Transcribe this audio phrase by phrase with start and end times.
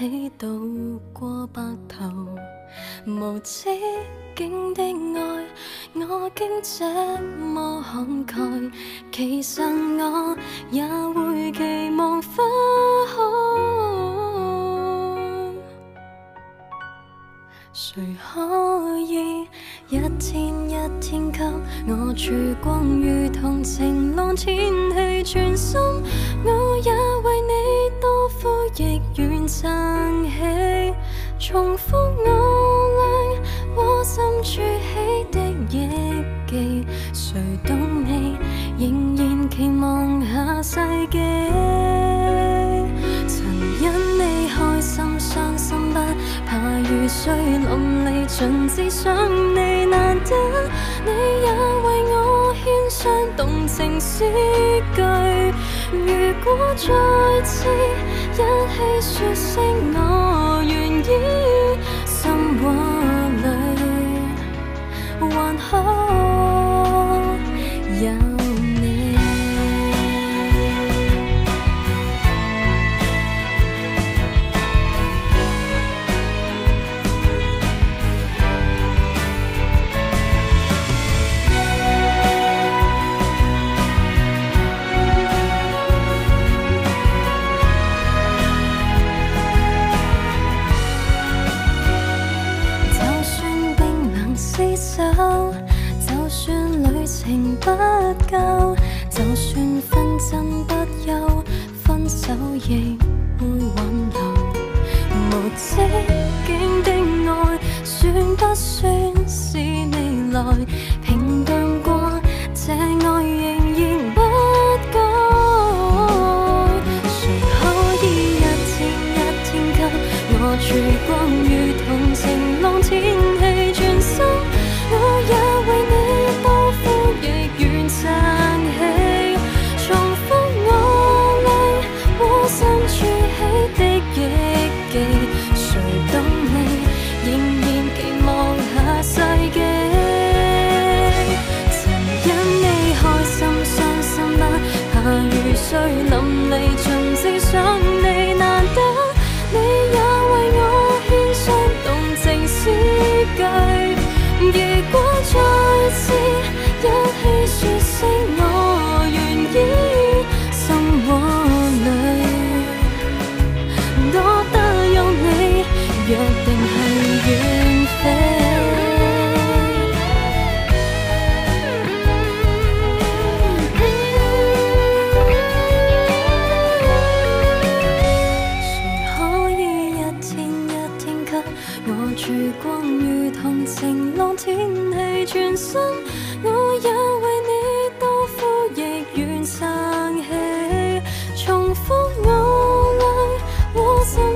[0.00, 2.08] 起渡过白头。
[3.06, 3.68] 无止
[4.34, 5.44] 境的爱，
[5.94, 6.86] 我竟这
[7.36, 8.72] 么慷慨。
[9.12, 10.34] 其实我
[10.70, 12.28] 也会期望花
[13.08, 13.20] 开。
[17.74, 19.42] 谁可以
[19.90, 21.42] 一天一天给
[21.86, 25.78] 我曙光，如同晴朗天气全心，
[26.44, 27.52] 我也为你
[28.42, 28.48] 呼
[28.82, 30.94] 亦愿撑起，
[31.38, 32.24] 重复我
[32.96, 33.04] 俩
[33.76, 35.38] 窝心处起的
[35.68, 35.88] 忆
[36.46, 38.38] 记，谁懂你
[38.78, 40.80] 仍然期望下世
[41.10, 41.18] 纪。
[43.26, 43.44] 曾
[43.80, 43.84] 因
[44.18, 45.98] 你开心伤心不
[46.46, 47.68] 怕雨水淋
[48.06, 49.14] 漓，盡至想
[49.54, 50.30] 你難得，
[51.04, 51.10] 你
[51.42, 51.52] 也
[51.84, 54.24] 为我獻上動情诗
[54.94, 55.02] 句。
[55.92, 56.06] 如
[56.44, 57.66] 果再次
[58.40, 59.52] 一起说声
[59.92, 59.98] 我
[60.64, 60.72] 愿
[61.04, 61.10] 意，
[62.06, 62.64] 心窝
[63.36, 63.44] 里
[65.30, 65.68] 还好。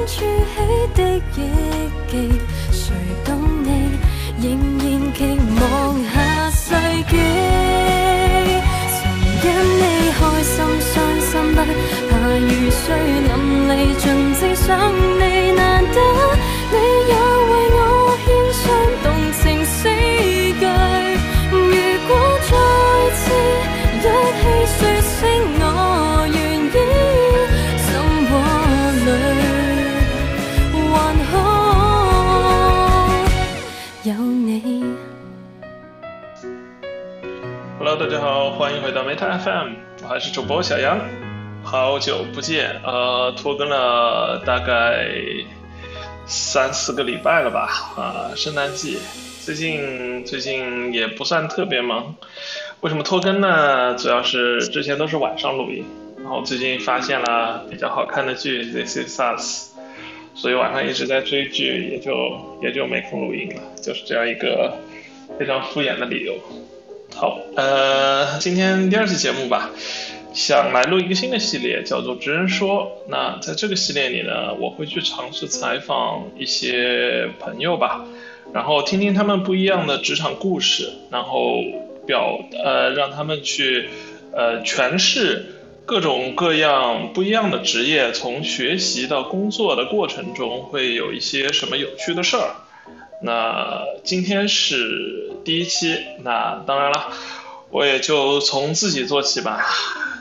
[0.07, 1.39] 处起的忆
[2.11, 2.95] 记，谁
[3.25, 3.69] 懂你
[4.43, 4.45] 仍
[4.79, 4.85] 然
[5.15, 5.21] 期
[5.61, 5.63] 望
[6.13, 6.75] 下世
[7.11, 7.44] 纪。
[38.95, 39.73] 好，欢迎回到 Meta FM，
[40.05, 41.01] 我还是主播小杨，
[41.65, 45.09] 好久不见，呃，拖更了大概
[46.27, 48.99] 三四个礼拜了吧，啊、圣诞季，
[49.45, 52.15] 最近最近也不算特别忙，
[52.83, 53.97] 为什么拖更呢？
[53.97, 55.85] 主要是之前都是晚上录音，
[56.21, 59.73] 然后最近发现了比较好看的剧《This Is Us》，
[60.41, 64.77] 所以晚上一直在追剧，也就也就没空录音了，就是这样一个
[65.37, 66.39] 非常敷衍的理由。
[67.17, 69.71] 好，呃，今天第二期节目吧，
[70.35, 72.91] 想来录一个新的系列，叫做“职人说”。
[73.07, 78.05] 那在这个系列里呢，我会去尝试采访一些朋友吧，
[78.53, 81.63] 然后听听他们不一样的职场故事，然后
[82.05, 83.89] 表呃让他们去
[84.33, 85.47] 呃诠释
[85.87, 92.57] 各种各样不一样的职业，从学习到工作的过程中会有一些什么有趣的事儿。
[93.25, 97.11] 那今天是第一期，那当然了，
[97.71, 99.65] 我也就从自己做起吧。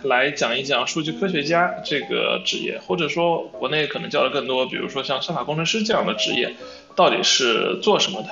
[0.04, 6.56] 来讲一讲数据科学家这个职业，或者说国内可能叫的更多，比如说像算法工程师这样的职业，
[6.96, 8.30] 到底是做什么的？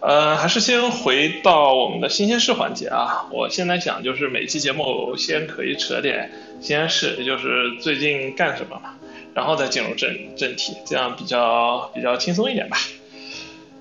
[0.00, 3.28] 呃，还是先回到我们的新鲜事环节啊。
[3.30, 8.94] 我现在想就是每期节目先可以扯点新鲜事，也就是最近干什么嘛，
[9.32, 12.76] 然后再进入正正题，这样比较比较轻松一点吧。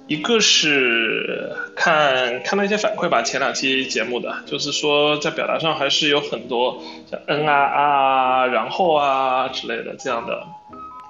[0.10, 10.48] 一个是看看到一些反馈吧，前两期节目的，就是说在表达上还是有很多像嗯啊啊，然后啊之类的这样的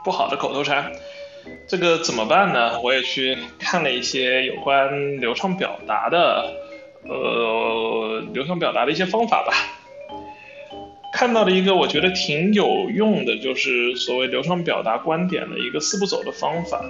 [0.04, 0.92] 不好的口头禅。
[1.69, 2.81] 这个怎么办呢？
[2.81, 6.54] 我也去看了一些有关流畅表达的，
[7.07, 9.54] 呃，流畅表达的一些方法吧。
[11.13, 16.84] 看到了一个我觉得挺有用的，就是所谓流畅表达观点的一个四步走的方法。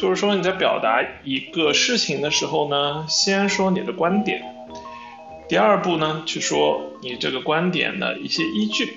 [0.00, 4.42] 就是说你在表达一个事情的时候呢，先说你的观点，
[5.46, 8.94] 第二步呢去说你这个观点的一些依据，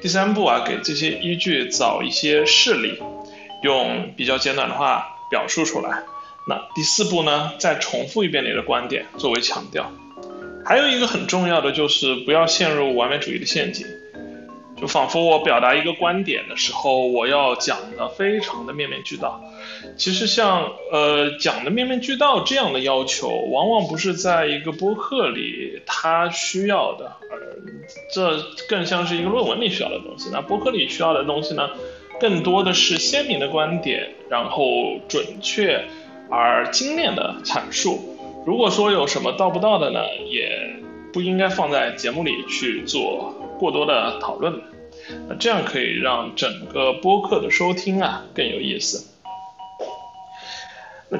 [0.00, 2.98] 第三步啊给这些依据找一些事例。
[3.62, 6.02] 用比较简短的话表述出来。
[6.46, 9.90] 那第四步呢，再重复一遍你的观点作为强调。
[10.64, 13.86] 还有一个很重要的就是不要陷入完美主义的陷阱，
[14.78, 19.42] 就仿佛我表达一个观点的时候，我要讲的非常的面面俱到。
[19.96, 27.56] 其实像呃讲的面面俱到这样的要求，往往不是在一个播客里他需要的，而
[28.12, 30.30] 这更像是一个论文里需要的东西。
[30.32, 31.68] 那播客里需要的东西呢？
[32.20, 34.64] 更多的是鲜明的观点，然后
[35.08, 35.84] 准确
[36.30, 38.16] 而精炼的阐述。
[38.46, 40.00] 如果说有什么到不到的呢，
[40.30, 40.76] 也
[41.12, 44.60] 不应该放在节目里去做过多的讨论。
[45.28, 49.13] 那这样可以让整个播客的收听啊更有意思。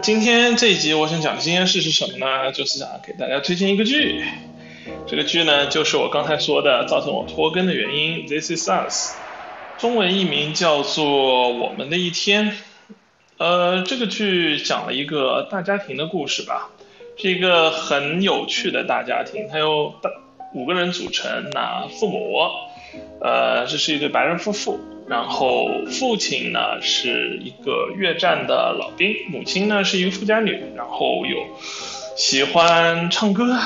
[0.03, 2.51] 今天这一集我想讲的新鲜事是什么呢？
[2.51, 4.25] 就是想给大家推荐一个剧。
[5.07, 9.13] 这个剧呢，就是我刚才说的造成我拖更的原因，《This Is Us》。
[9.79, 11.05] 中文译名叫做
[11.59, 12.51] 《我们的一天》，
[13.39, 16.71] 呃，这个剧讲了一个大家庭的故事吧，
[17.17, 20.11] 是一个很有趣的大家庭，它由大
[20.55, 22.41] 五个人组成，那父母，
[23.21, 31.39] 呃，这是一对白人夫妇，然后父亲呢是一个越战的老兵，母亲呢是一个富家女，然后有
[32.17, 33.57] 喜欢唱歌，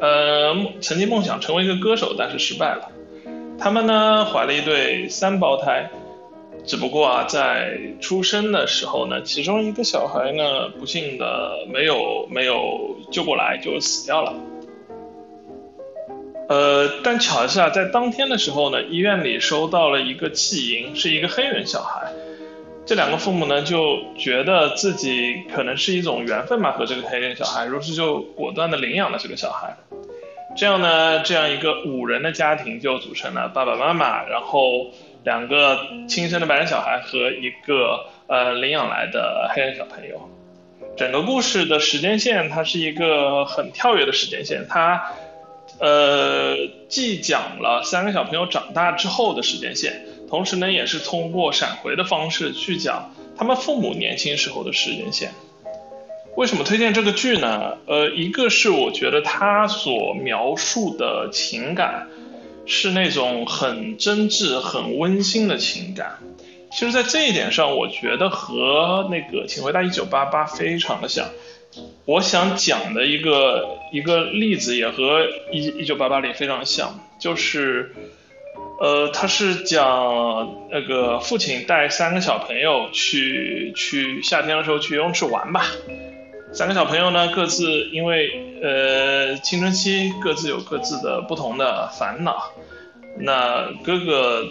[0.00, 2.90] 呃，曾经梦想成为一个歌手，但是失败了。
[3.58, 5.90] 他们呢怀了一对三胞胎，
[6.66, 14.34] 只不过啊，在出生的时候呢，其中一个小孩呢不幸的没有没有救过来就死掉了。
[16.48, 22.12] 呃，但巧的是啊，在当天的时候呢，医院里收到了一个弃婴，是一个黑人小孩。
[22.86, 29.76] 这两个父母呢就觉得自己可能是一种缘分吧，和这个黑人小孩，于是就果断的领养了这个小孩。
[30.56, 34.92] 这样呢，这样一个五人的家庭就组成了爸爸妈妈，然后
[35.24, 40.30] 两个亲生的白人小孩和一个呃领养来的黑人小朋友。
[40.96, 45.10] 整个故事的时间线它是一个很跳跃的时间线，它
[45.78, 46.56] 呃
[46.88, 55.32] 既讲了三个小朋友长大之后的时间线，同时呢也是通过闪回的方式去讲他们父母年轻时候的时间线。
[56.36, 57.78] 为什么推荐这个剧呢？
[57.86, 62.08] 呃，一个是我觉得他所描述的情感
[62.66, 66.18] 是那种很真挚、很温馨的情感。
[66.72, 71.26] 其实，在这一点上，我觉得和那个《请回答一九八八》非常的像。
[72.04, 77.94] 我想讲的一个一个例子也和《一一九八八》里非常像，就是，
[78.80, 85.66] 呃，他是讲那个父亲带三个小朋友去去夏天的时候去游泳池玩吧。
[86.52, 88.30] 三个小朋友呢，各自因为
[88.62, 92.52] 呃青春期，各自有各自的不同的烦恼。
[93.18, 94.44] 那哥哥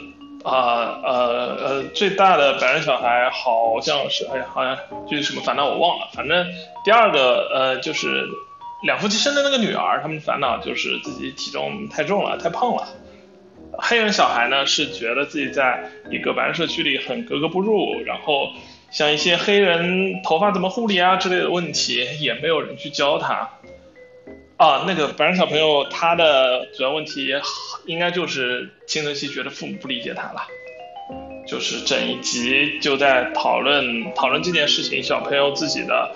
[0.46, 6.48] 啊呃呃最大的白人小孩好像是哎呀好像具体什么烦恼我忘了，反正
[6.84, 8.28] 第二个呃就是
[8.84, 12.88] 两夫妻生的那个女儿，他们烦恼就是自己体重太重了，太胖了。
[13.74, 18.50] 黑人小孩呢是觉得自己在一个白人社区里很格格不入，然后。
[18.92, 23.50] 像一些黑人头发怎么护理啊之类的问题，也没有人去教他。
[24.58, 27.34] 啊，那个白人小朋友他的主要问题
[27.86, 30.48] 应该就是青春期觉得父母不理解他了，
[31.48, 36.12] 就是整一集就在讨论讨论这件事情，小朋友自己的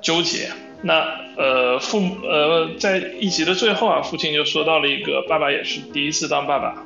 [0.00, 0.50] 纠结。
[0.82, 6.84] 那呃父母呃在一集的最后啊，父亲就说到了一个爸爸也是第一次当爸爸，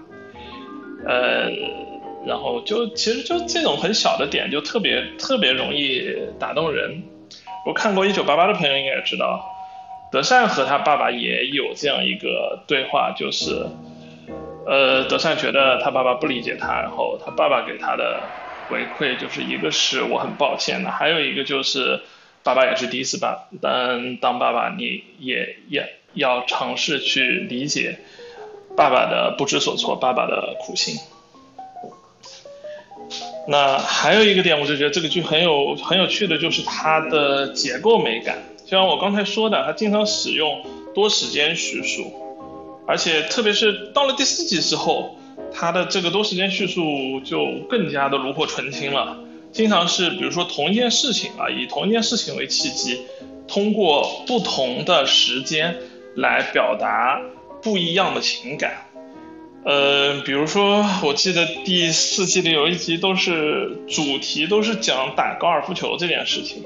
[1.07, 1.51] 呃。
[2.27, 7.05] 然后就其实就这种很小的点就特别特别容易打动人。
[7.65, 9.49] 我看过《一九八八》的朋友应该也知道，
[10.17, 13.67] 德善和他爸爸也有这样一个对话，就是，
[14.65, 18.23] 呃，德善觉得他爸爸不理解他，然后他爸爸给他的
[18.71, 22.01] 回馈就是一个是我很抱歉的，还有一个就是
[22.43, 27.99] 爸爸也是第一次爸，但当爸爸你也也要尝试去理解
[28.75, 30.97] 爸爸的不知所措，爸爸的苦心。
[33.49, 40.63] 那还有一个点，我就觉得这个剧很有很有趣的就是它的结构美感，就像我刚才说的，他经常使用
[40.95, 42.13] 多时间叙述。
[42.89, 45.17] 而且特别是到了第四季之后，
[45.53, 49.19] 他的这个多时间叙述就更加的炉火纯青了。
[49.53, 53.01] 经常是比如说同一件事情啊，以同一件事情为契机，
[53.49, 55.77] 通过不同的时间
[56.15, 57.21] 来表达
[57.63, 58.87] 不一样的情感。
[59.65, 66.63] 呃，比如说我记得第四季里有一集都是主题都是讲打高尔夫球这件事情，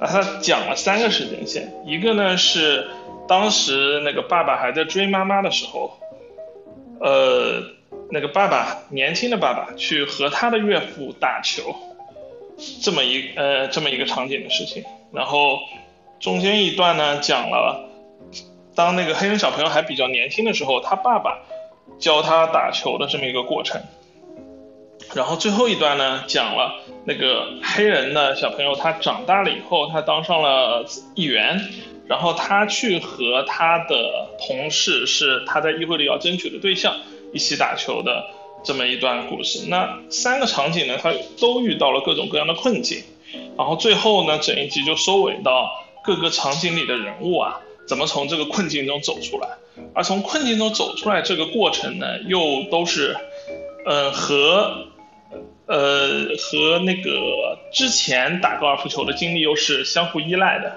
[0.00, 2.88] 啊，他讲了三个时间线，一个呢是。
[3.28, 6.00] 当时那个爸爸还在追妈妈的时候，
[6.98, 7.62] 呃，
[8.10, 11.76] 那个爸爸年轻的爸爸去和他的岳父打球，
[12.82, 14.82] 这么一呃这么一个场景的事情。
[15.12, 15.60] 然后
[16.18, 17.88] 中间一段呢讲了，
[18.74, 21.38] 当那个黑人小朋友还比较年轻的时候，他爸爸
[22.00, 23.80] 教他打球的这么一个过程。
[25.14, 26.74] 然后最后一段呢讲了
[27.04, 31.60] 那个黑人的小朋友他长大了以后，他当上了议员。
[32.08, 36.96] 然后他去和他的同事，是他在议会里要争取的对象，
[37.32, 38.24] 一起打球的
[38.64, 39.68] 这么一段故事。
[39.68, 43.04] 那三个场景呢，他都遇到了各种各样的困境。
[43.56, 45.70] 然后最后呢，整一集就收尾到
[46.02, 49.48] 各个场景里的人物啊，怎么从这个困境中走出来。
[49.94, 53.16] 而从困境中走出来这个过程呢，又都是，
[53.86, 54.88] 呃和，
[55.70, 60.76] 呃和那个之前打高尔夫球的经历又是相互依赖的。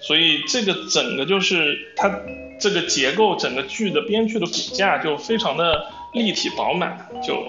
[0.00, 2.20] 所以这个整个就是它
[2.58, 5.84] 这个结构，整个剧的编剧的骨架就非常的
[6.14, 7.44] 立体饱满，就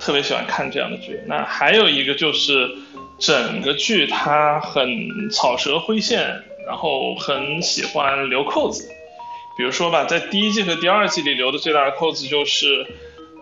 [0.00, 1.20] 特别喜欢看这样的剧。
[1.26, 2.68] 那还有一个就是
[3.20, 8.90] 整个剧它很草蛇灰线，然后很喜欢留扣子。
[9.56, 12.86] 比如说吧，在第一季和第二季里留的最大的扣子就是，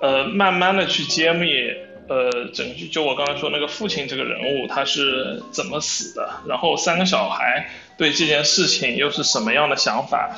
[0.03, 1.47] 呃，慢慢的去揭秘。
[2.11, 10.37] 呃，整就我刚才说那个父亲这个人物他是怎么死的，然后三个小孩对这件事情又是什么样的想法，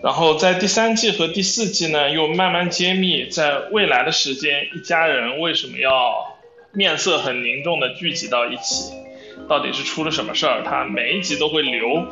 [0.00, 6.38] 然后在第三季和第四季呢，又慢慢揭秘在未来的时间一家人为什么要
[6.72, 8.92] 面色很凝重的聚集到一起，
[9.48, 10.62] 到底是出了什么事儿？
[10.62, 12.06] 他每一集都会留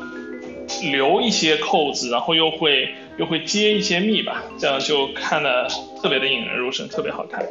[0.91, 5.69] 留一些扣子，然后又会又会揭一些密吧，这样就看的
[6.03, 7.47] 特别的引人入胜，特别好看。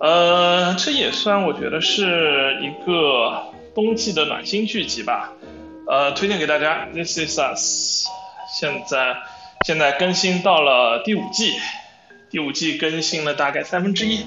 [0.00, 5.32] 呃，这也算我觉得是一个冬季的暖心剧集吧，
[5.88, 6.86] 呃，推荐给大家。
[6.92, 8.06] This is us，
[8.48, 9.16] 现在
[9.64, 11.58] 现在更新到了第五季，
[12.30, 14.24] 第五季更新了大概三分之一，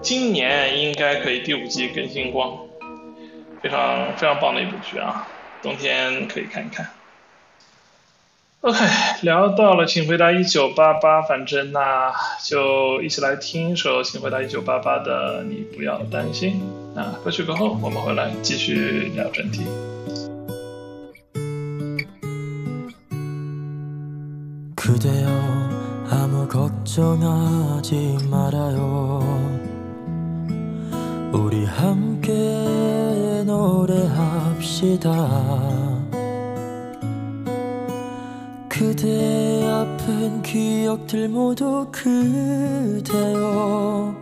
[0.00, 2.56] 今年应该可以第五季更新光，
[3.60, 5.26] 非常非常棒的一部剧啊，
[5.60, 6.88] 冬天可以看一看。
[8.64, 8.78] OK，
[9.20, 12.10] 聊到了，请回答一九八八，反正那
[12.42, 16.62] 就一起来听一首，请回答一九八八的，你不要担心。
[16.94, 19.66] 那歌曲过后，我们回来继续聊正题。
[38.76, 44.12] 그대 아픈 기억들 모두 그대요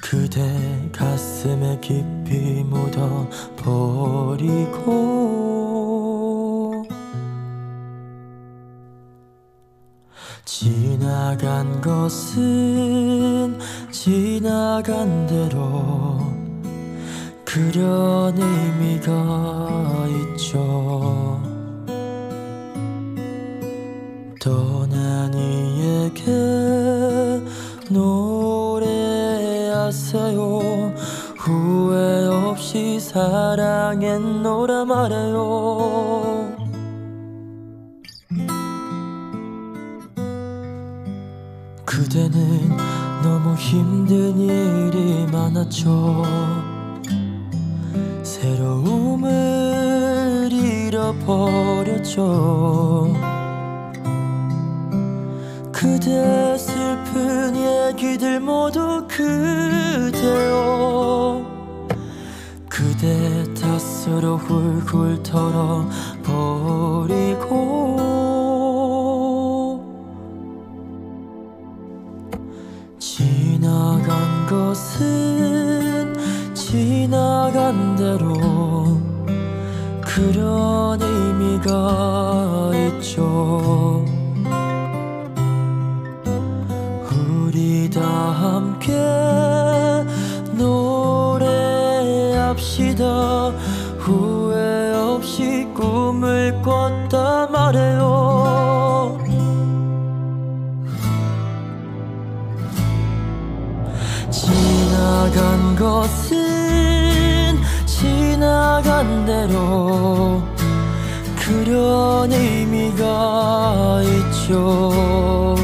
[0.00, 3.66] 그대 가슴에 깊이 묻어버리고
[10.44, 13.58] 지나간 것은
[13.90, 15.26] 지나간
[17.50, 20.06] 대로그련의미가
[20.36, 21.37] 있죠
[24.38, 26.22] 떠난 이에게
[27.90, 28.98] 노래하세요.
[31.36, 36.56] 후회 없이 사랑했노라 말해요.
[41.84, 42.76] 그대는
[43.22, 46.22] 너무 힘든 일이 많았죠.
[48.22, 49.28] 새로움을
[50.52, 52.18] 잃어버렸죠
[55.88, 60.26] 그대 슬픈 얘기들 모두 그대요.
[62.68, 67.07] 그대 탓으로 훌훌 털어버리
[114.48, 115.54] 있죠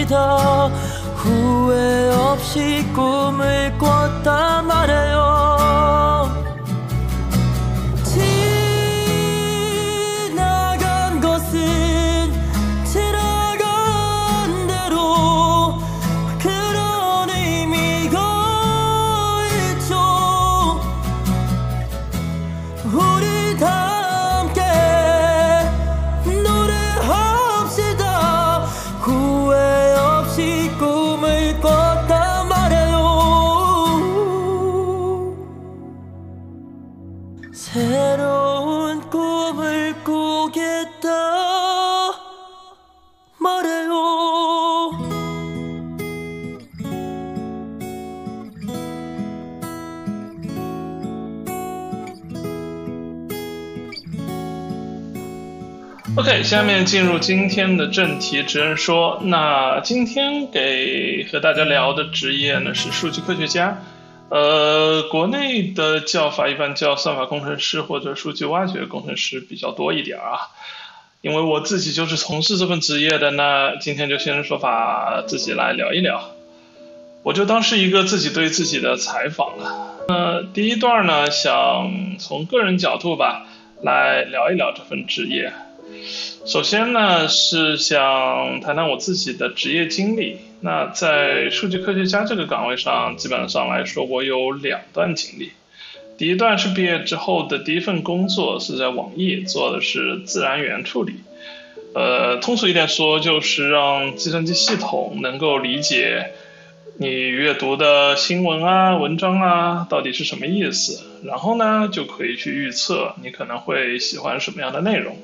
[56.45, 59.19] 下面进入今天的正题，直人说。
[59.23, 63.81] 那今天给和大家聊的职业呢是数据科学家，
[64.29, 70.53] 呃，国内的叫法一般叫算法工程师或者数据挖掘工程师比较多一点啊。
[71.21, 76.29] 因为我自己就是从事这份职业的，那今天就先说法自己来聊一聊，
[77.23, 80.05] 我就当是一个自己对自己的采访了。
[80.07, 83.47] 呃，第一段呢，想从个人角度吧
[83.81, 85.51] 来聊一聊这份职业。
[86.45, 90.37] 首先呢，是想谈谈我自己的职业经历。
[90.61, 95.53] 那在数据科学家这个岗位上，基本上来说，我有两段经历。
[96.19, 101.15] 第一段是毕业之后的第一份工作，是在网易做的是自然语言处理。
[101.95, 106.29] 呃，通俗一点说，就是让计算机系统能够理解
[106.99, 115.17] 你阅读的新闻啊、文章啊到底是什么意思，然后呢，就可以去预测你可能会喜欢什么样的内容。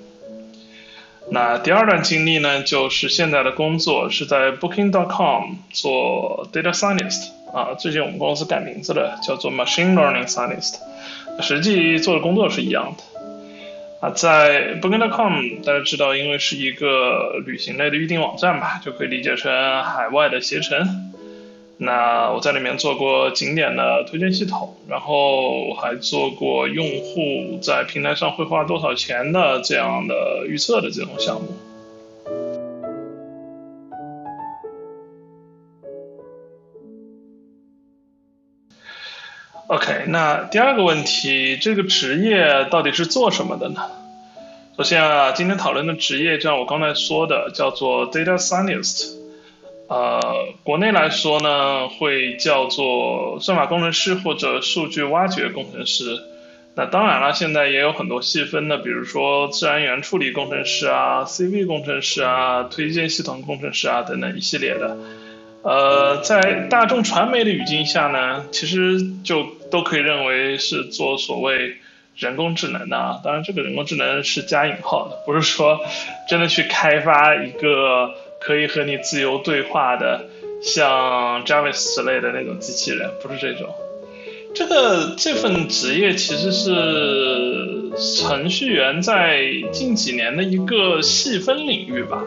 [1.34, 10.76] 那第二段经历呢，就是现在的工作是在 Booking.com 做 Data Scientist 啊，最近我们公司改名字了，叫做 Machine Learning Scientist，
[11.41, 13.04] 实际做的工作是一样的。
[14.02, 19.50] 啊，在 Booking.com 大家知道，因为是一个旅行类的预订网站吧，就可以理解成
[19.84, 21.13] 海外的携程。
[21.84, 31.48] 那我在里面做过景点的推荐系统，然后还做过用户在平台上会花多少钱的这样的预测的这种项目。
[39.65, 43.82] OK，那第二个问题，这个职业到底是做什么的呢？
[44.78, 49.20] 首先啊，今天讨论的职业，就像我刚才说的，叫做 Data Scientist。
[49.91, 56.17] 呃，国内来说呢，会叫做算法工程师或者数据挖掘工程师。
[56.75, 64.95] 那当然了，现在也有很多细分的，比如说自然语言处理工程师啊、CV 工程师啊、推荐系统工程师啊等等一系列的。
[65.63, 71.75] 呃，在大众传媒的语境下呢，其实就都可以认为是做所谓
[72.15, 72.95] 人工智能的。
[72.95, 75.82] 啊当然，这个人工智能是加引号的，不是说
[76.30, 78.10] 真的去开发一个。
[78.41, 80.27] 可以和你自由对话的，
[80.62, 83.73] 像 Jarvis 之类的那种机器人，不是这种。
[84.54, 92.21] 这个这份职业其实是程序员在近几年的一个细分领域吧。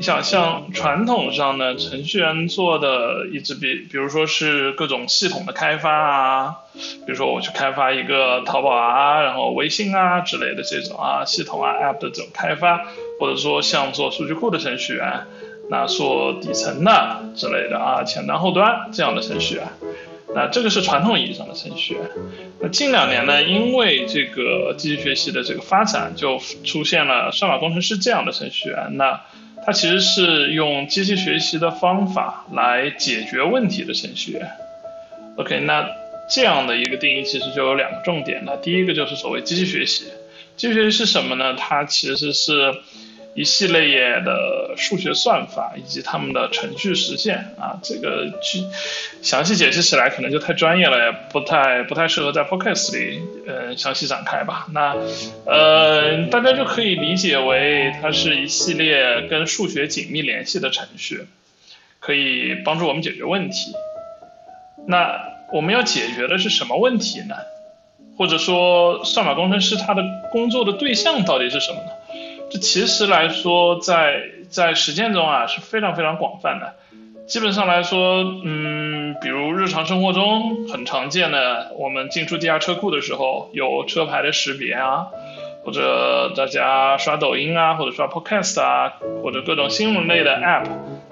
[0.00, 12.86] 你想，像传统上呢，程序员做的一直比，比如说是各种系统的开发啊，比如说我去开发一个淘宝啊，然后微信啊之类的这种啊系统啊 App 的这种开发，
[13.20, 15.26] 或者说像做数据库的程序员，
[15.68, 19.64] 那做底层的之类的啊，前端后端这样的程序员。
[20.34, 22.04] 那这个是传统意义上的程序员。
[22.60, 28.96] 那近两年呢，因为这个机器学习的这个发展，就出现了算法工程师这样的程序员。
[28.96, 29.20] 那
[29.64, 34.40] 它其实是用机器学习的方法来解决问题的程序。
[35.36, 35.86] OK，那
[36.28, 38.42] 这样的一个定义其实就有两个重点。
[38.44, 40.04] 那第一个就是所谓机器学习，
[40.56, 41.54] 机器学习是什么呢？
[41.54, 42.74] 它其实是
[43.34, 48.64] 一系列的数学算法以及他们的程序实现啊，这个去
[49.22, 54.66] 详细解释起来可能就太专业了，也不太不太适合在 podcast 里呃详细展开吧。
[54.72, 54.96] 那
[55.46, 61.26] 呃大家就可以理解为它是一系列跟数学紧密联系的程序，
[62.00, 63.72] 可以帮助我们解决问题。
[64.86, 65.20] 那
[65.52, 67.36] 我们要解决的是什么问题呢？
[68.16, 71.90] 或者说，算法工程师他的工作的对象到底是什么呢？
[72.50, 76.74] 这其实来说，在在实践中啊是非常非常广泛的。
[77.26, 85.06] 基本上来说，嗯，比如日常生活中很常见的，我们进出地下车库的时候有车牌的识别啊，
[85.64, 90.66] 或者大家刷抖音啊，或者刷 Podcast 啊，或者各种新闻类的 App，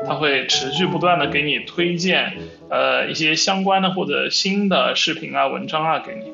[0.09, 2.37] 它会持续不断的给你推荐
[2.68, 6.33] 呃一些相关的或者新的视频啊、文章啊给你。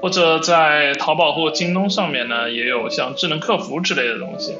[0.00, 4.54] 或者在淘宝或京东上面呢，也有像智能客服之类的东西，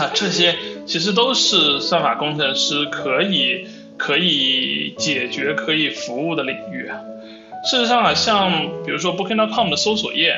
[0.00, 0.54] 啊，这些
[0.86, 6.88] 其实都是算法工程师可以可以解决、可以服务的领域。
[7.68, 8.50] 事实上啊，像
[8.84, 10.36] 比如说 Booking.com 的搜索页，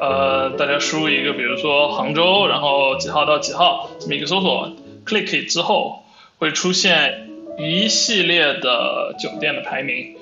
[0.00, 4.70] 呃，大家输入一个，比如说杭州，然后几号到几号这么一个搜索
[5.06, 6.04] ，click 之后
[6.38, 10.14] 会出现一系列的酒店的排名。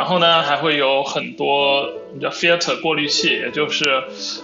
[0.00, 3.84] 然后呢，还会有很多叫 filter 过滤器，也就是，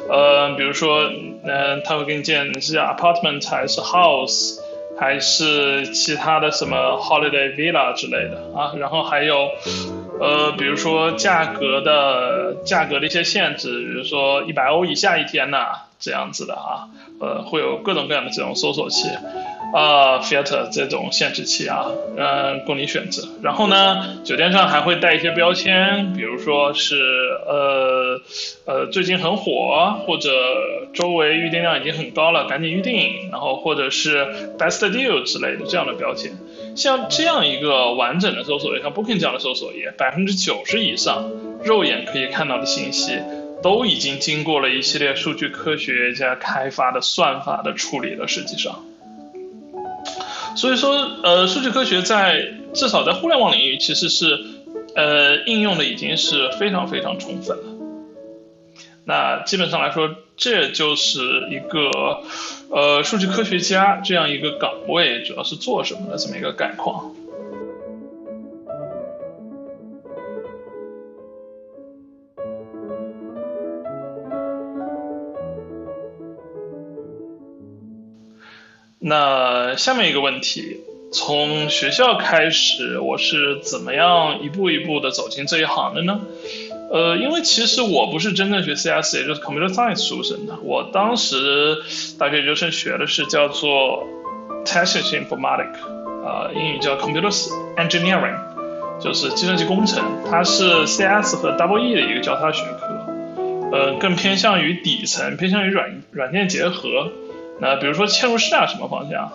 [0.06, 1.10] 呃，比如说，
[1.44, 4.58] 嗯，他会给你建是 apartment 还是 house，
[5.00, 8.74] 还是其他的什么 holiday villa 之类的啊。
[8.78, 9.48] 然后还有，
[10.20, 16.88] 呃，比如说价格的价格的一些限制，比如说一百欧以下一天呐，这样子的啊，
[17.20, 19.09] 呃，会有各种各样的这种搜索器。
[19.74, 23.28] 啊，filter 这种限制器啊，嗯，供你选择。
[23.42, 26.96] 然后呢，酒店上还会带一些标签，比如说是
[27.46, 28.20] 呃
[28.64, 30.30] 呃最近很火，或者
[30.94, 33.28] 周围预订量已经很高了，赶紧预订。
[33.32, 34.24] 然后或者是
[34.56, 36.32] best deal 之类的这样的标签。
[36.76, 41.28] 像这样一个完整的搜索页，像 Booking 这样的搜索页，百分之九十以上
[41.64, 43.18] 肉眼可以看到的信息，
[43.66, 48.29] 都已经经过了一系列数据科学家开发的算法的处理了。
[48.29, 48.85] 实际上。
[50.55, 50.92] 所以说，
[51.24, 54.38] 呃，数据科学在至少在互联网领域，其实是，
[54.94, 57.64] 呃，应用的已经是非常非常充分了。
[59.05, 61.18] 那基本上来说，这就是
[61.50, 61.90] 一个，
[62.70, 67.16] 呃，数据科学家这样一个岗位主要是做什么的这么一个概况。
[79.08, 80.80] 那下面一个问题，
[81.12, 86.22] 从学校开始，我是怎么样一步一步的走进这一行的呢？
[86.90, 91.76] 呃，因为其实我不是真正学 CS，也就是 Computer Science 出身的，我当时
[92.18, 94.02] 大学研究生学的是叫做
[94.64, 95.70] ，Technical Informatic，
[96.26, 97.30] 啊，英语叫 Computer
[97.76, 98.36] Engineering，
[99.00, 103.06] 就是计算机工程，它是 CS 和 Double E 的一个交叉学科，
[103.70, 107.12] 呃，更偏向于底层，偏向于软软件结合。
[107.60, 109.30] 那比如说嵌入式啊什么方向，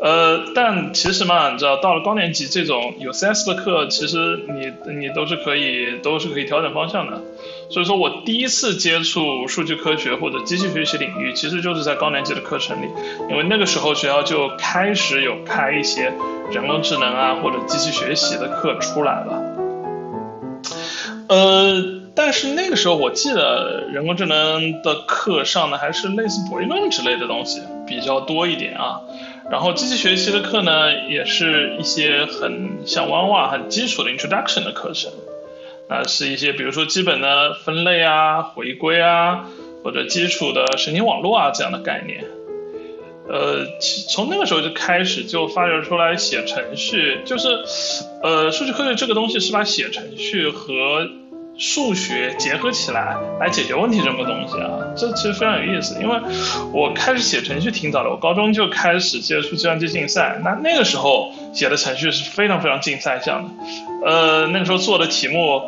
[0.00, 7.20] 呃，但其实嘛，你知道到了高年级这种有 CS 的课，其实你你都是可以都是可以调整方向的。
[7.70, 12.88] 所以说我第一次接触数据科学或者机器学习领域，其实就是在高年级的课程里，
[13.30, 16.12] 因为那个时候学校就开始有开一些
[16.52, 19.42] 人工智能啊或者机器学习的课出来了，
[21.28, 22.03] 呃。
[22.16, 29.00] 但是那个时候，我记得人工智能的课上的还是类似博弈论之类的东西比较多一点啊。
[29.50, 35.10] 然后机器学习的课呢，也是一些很像弯瓦很基础的 introduction 的课程，
[35.88, 39.46] 那是一些比如说基本的分类啊、回归啊，
[39.82, 42.24] 或者基础的神经网络啊这样的概念。
[43.26, 43.66] 呃，
[44.08, 47.48] 从那个时候就开始就发掘出来写程序，就是
[48.22, 51.08] 呃，数据科学这个东西是把写程序和
[51.56, 55.96] 数学结合起来来解决问题这么个东西啊，这其实非常有意思。
[56.02, 56.20] 因为
[56.72, 60.40] 我开始写程序挺早的，我高中就开始接触计算机竞赛。
[60.42, 63.50] 那那个时候写的程序是非常非常竞赛向的，
[64.04, 65.62] 呃，那个时候做的题目，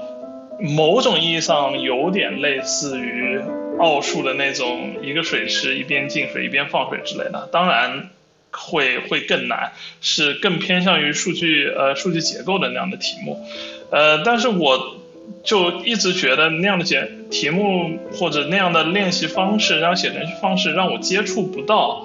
[0.61, 3.41] 某种意义上有点类似于
[3.79, 7.49] 奥数的那种一个水池一边进水一边放水之类的。
[7.53, 8.11] 当然
[8.51, 9.71] 会会更难，
[10.01, 13.47] 是更偏向于数据呃数据结构的那样的题目，
[13.93, 14.97] 呃，但是我。
[15.45, 22.05] 就一直觉得那样的解题目或者那样的练习方式，然后写程序方式让我接触不到，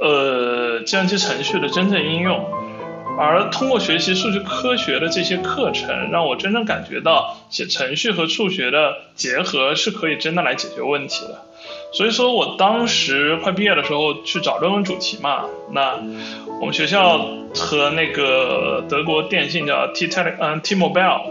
[0.00, 2.44] 呃，计算机程序的真正应用。
[3.18, 11.40] 而通过学习数据科学的这些课程，让我真正感觉到写程序和数学的结合是可以真的来解决问题的。
[11.94, 15.94] 所以说我当时快毕业的时候去找论文主题嘛，那
[16.60, 21.22] 我们学校和那个德国电信叫 T Tele 嗯 T-Mobile，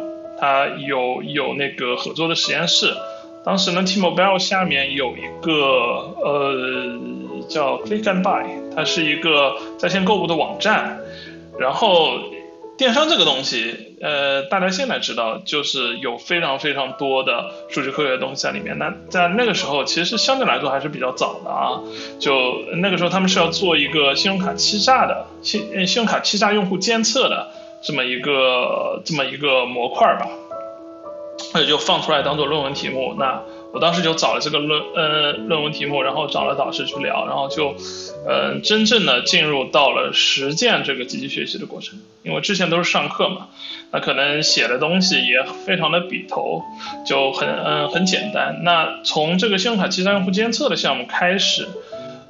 [0.45, 2.93] 它有有那个合作的实验室。
[3.43, 5.51] 当时呢，T-Mobile 下面有一个
[6.21, 6.99] 呃
[7.49, 10.99] 叫 Click and Buy，它是一个在线购物的网站。
[11.57, 12.19] 然后，
[12.77, 18.77] 电商这个东西，呃，大家现在知道，就是有非常非常多的数据科学的东西在里面。
[18.77, 21.81] 那在那个时候，其实相对来说还是比较早的啊。
[22.19, 27.49] 就那个时候，他们是要做一个信用卡欺诈的信信用卡欺诈用户监测的
[27.85, 30.27] 这么一个这么一个模块吧，
[31.53, 33.13] 那就放出来当做论文题目。
[33.17, 33.41] 那
[33.73, 37.75] 我当时就找了这个论呃论文题目，然后找了导师去聊，然后就，
[38.25, 41.99] 呃真正的进入到了实践这个机器学习的过程。
[42.23, 43.49] 因为之前都是上课嘛，
[43.91, 46.63] 那可能写的东西也非常的笔头，
[47.05, 48.61] 就很嗯很简单。
[48.63, 51.67] 那从这个信用卡欺诈用户监测的项目开始，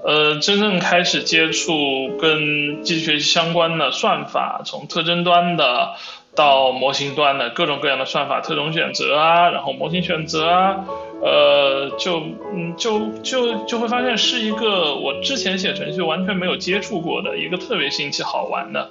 [0.05, 5.95] 呃真正开始接触跟机器学习相关的算法，从特征端的。
[6.37, 10.83] 到模型端的各种各样的算法，特种选择啊，然后模型选择啊，
[11.21, 12.19] 呃，就
[12.53, 18.89] 嗯就就就会发现是一个我之前写程序完全没有接触过的一个特别新奇好玩的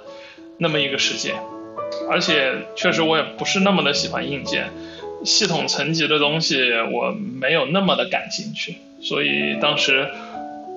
[0.57, 1.35] 那么一个世界，
[2.09, 4.71] 而且确实我也不是那么的喜欢硬件，
[5.23, 10.09] 系统层级的东西我没有那么的感兴趣，所以当时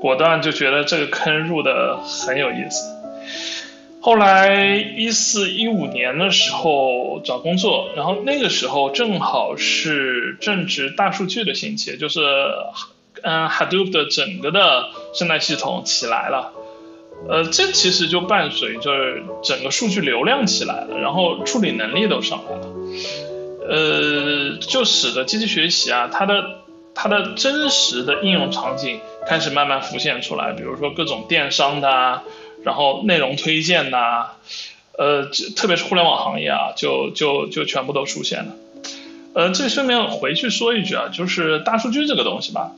[0.00, 2.96] 果断就觉得这个坑入的很有意思。
[4.00, 12.20] 后来一四一五年的时候找工作，然后那个时候正好是正值大数据的兴起，就是
[13.22, 16.52] 嗯 Hadoop 的整个的生态系统起来了，
[17.28, 18.90] 呃，这其实就伴随着
[19.42, 22.66] 整个数据流量起来了，然后处理能力都上来了，
[23.68, 26.44] 呃，就使得机器学习啊，它的
[26.94, 32.22] 它的真实的应用场景开始慢慢浮现出来，比如说各种电商的。
[32.64, 34.30] 然后内容推荐呐，
[34.98, 38.56] 呃，特别是互联网行业啊，就就就全部都出现了。
[39.32, 42.72] 呃，这顺便回去说一句啊，就是大数据这个东西吧，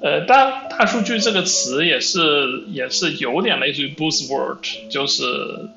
[0.00, 5.22] 呃，大大数据这个词也是也是有点类似于 buzzword，就是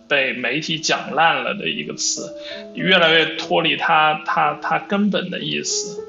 [0.07, 2.33] 被媒体讲烂了的一个词，
[2.75, 6.01] 越来越脱离它它它根本的意思。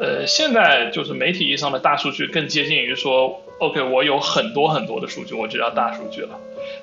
[0.00, 6.38] 呃，现在就是媒体意义上的大数据更接近于说，OK，我有很多很多的数据，我就叫大数据了。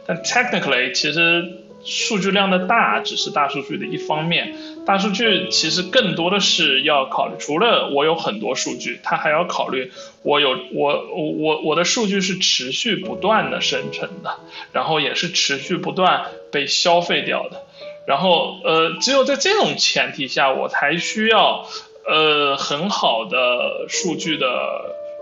[0.05, 4.55] 但 technically，其实数据量的大只是大数据的一方面。
[4.85, 9.91] 大数据其实更多的是要考虑，除了我有很多数据，它还要考虑
[10.23, 14.39] 我有我我我的数据是持续不断的生成的，
[14.71, 17.63] 然后也是持续不断被消费掉的。
[18.05, 21.65] 然后呃，只有在这种前提下，我才需要
[22.05, 24.47] 呃很好的数据的。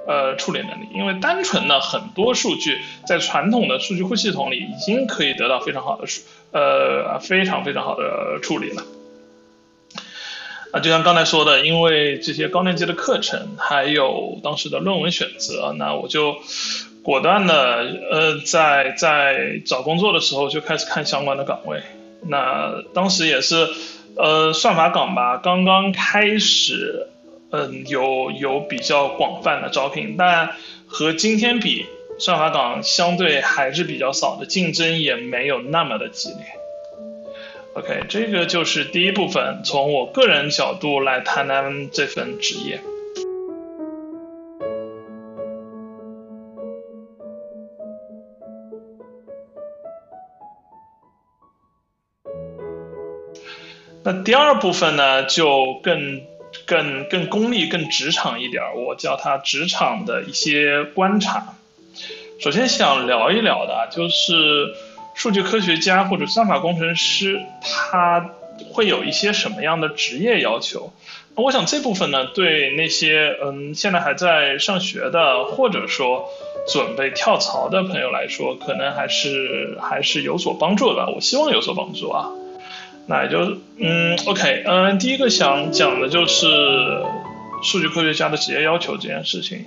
[0.08, 8.84] 呃，处理能力，因为单纯的很多数据在传统的数据库系统里已经可以得到非常好的数，呃，非常非常好的处理了。
[10.72, 16.38] 啊，就像刚才说的，因为这些高年级的课程，还有当时的论文选择，那我就
[17.04, 21.84] 果断的，呃，在在找工作的时候就开始看相关的岗位。
[22.28, 23.68] 那当时也是，
[24.16, 27.08] 呃，算法岗吧，刚刚开始。
[27.54, 30.56] 嗯，有有比较广泛的招聘，但
[30.88, 31.86] 和今天比，
[32.18, 36.38] 算法岗相对还是比较少的，竞争也没有那么的激烈。
[37.74, 42.80] OK，这个就是第一部分，从我个人角度来谈谈这份职业。
[54.04, 56.31] 那第二部分呢，就更。
[56.72, 61.56] 更更功利、更职场一点我叫它职场的一些观察。
[62.40, 64.74] 首先想聊一聊的，就是
[65.14, 68.32] 数据科学家或者算法工程师，他
[68.72, 70.94] 会有一些什么样的职业要求？
[71.36, 76.30] 我想这部分呢，对那些嗯现在还在上学的，或者说
[76.70, 81.12] 准备跳槽的朋友来说，可能还是还是有所帮助的。
[81.14, 82.30] 我希望有所帮助啊。
[83.08, 86.48] 那也就嗯，OK，嗯，第一个想讲的就是
[87.64, 89.66] 数据科学家的职业要求这件事情。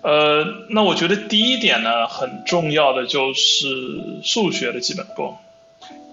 [0.00, 3.66] 呃，那我觉得第一点呢，很重要的就是
[4.22, 5.36] 数学的基本功。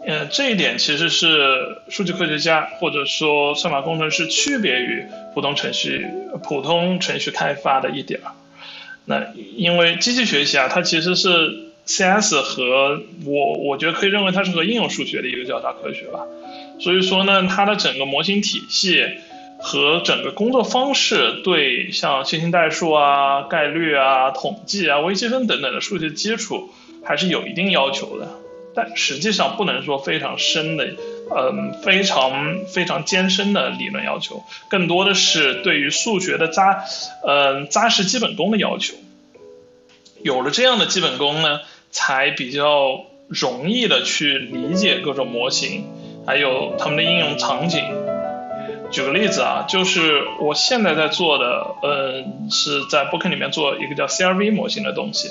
[0.08, 6.06] 嗯，这一点其实是数据科学家或者说算法工程师区别于普通程序、
[6.43, 8.32] 普通程序开发的一点儿。
[9.06, 16.21] 那因为机器学习啊，它其实是 CS 和我我觉得可以认为它是和应用数学的一个交叉科学吧。
[16.80, 19.06] 所以说呢，它的整个模型体系
[19.60, 26.69] 和整个工作方式对像线性代数啊、概率啊、统计啊、微积分等等的数学基础
[27.04, 28.28] 还是有一定要求的。
[28.78, 30.86] 但实际上不能说非常深的，
[31.34, 36.84] 嗯，非常非常艰深的理论要求，更多的是对于数学的扎，
[37.26, 38.95] 嗯，扎实基本功的要求。
[40.21, 41.62] 有了这样的基本功呢，
[41.96, 45.86] 才比较容易的去理解各种模型，
[46.28, 47.82] 还有它们的应用场景。
[48.92, 55.30] 举个例子啊，就是我现在在做的，嗯，是在 Booking 里面做一个叫 CRV 模型的东西。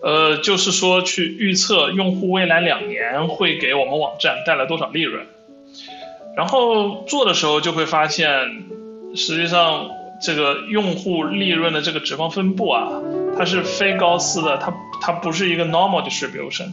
[0.00, 5.26] 呃，就是说去预测用户未来两年会给我们网站带来多少利润，
[6.34, 8.64] 然后做的时候就会发现，
[9.14, 9.90] 实际上
[10.24, 12.88] 这个用户利润的这个脂肪分布啊，
[13.36, 16.72] 它是非高斯的，它它不是一个 normal distribution。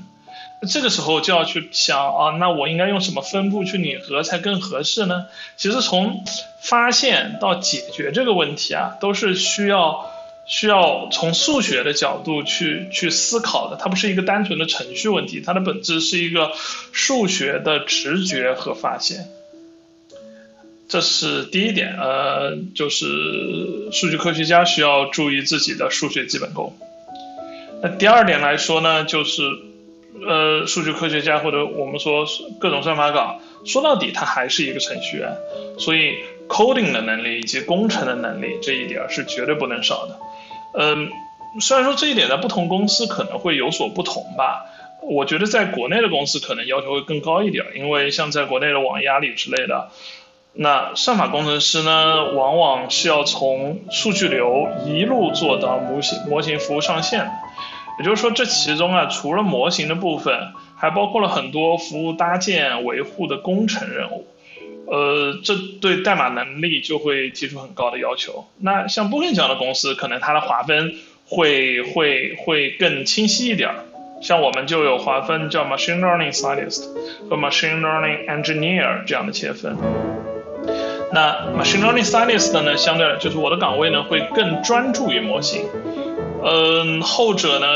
[0.70, 5.26] 这个时候就要去想啊，那我应该用什么分布去拟合才更合适呢？
[5.58, 6.24] 其实从
[6.62, 10.06] 发现到解决这个问题啊，都是需要。
[10.48, 16.52] 需要从数学的角度去去思考的，它不是一个单纯的程序问题，它的本质是一个
[16.92, 19.30] 数学的直觉和发现。
[20.92, 23.06] 这是第一点，呃，就是
[23.94, 26.76] 数据科学家需要注意自己的数学基本功。
[27.82, 29.42] 那第二点来说呢，就是
[30.28, 32.26] 呃，数据科学家或者我们说
[32.60, 35.34] 各种算法岗，说到底他还是一个程序员，
[35.80, 36.16] 所以
[36.50, 40.20] coding 的能力以及工程的能力这一点是绝对不能少的。
[40.78, 41.10] 嗯，
[41.62, 44.66] 虽然说这一点在不同公司可能会有所不同吧，
[45.02, 49.90] 我觉得在国内的公司可能要求会更高一点，因为像在国内的网易、阿里之类的，
[50.54, 57.32] 那算法工程师呢，往往是要从数据流一路做到模型模型服务上线，
[58.00, 64.28] 也就是说这其中啊，除了模型的部分，还包括了很多服务搭建、维护的工程任务。
[64.88, 68.46] 呃，这对代码能力就会提出很高的要求。
[68.60, 73.70] 那像 Booking 这样的公司，可能它的划分会会会更清晰一点。
[74.22, 76.90] 像我们就有划分叫 Machine Learning Scientist
[77.30, 79.78] 和 Machine Learning Engineer 这样的切分。
[81.14, 85.66] 那 Machine Learning Scientist 呢，相对就是我的岗位呢，会更专注于模型。
[86.44, 87.68] 嗯，后者呢，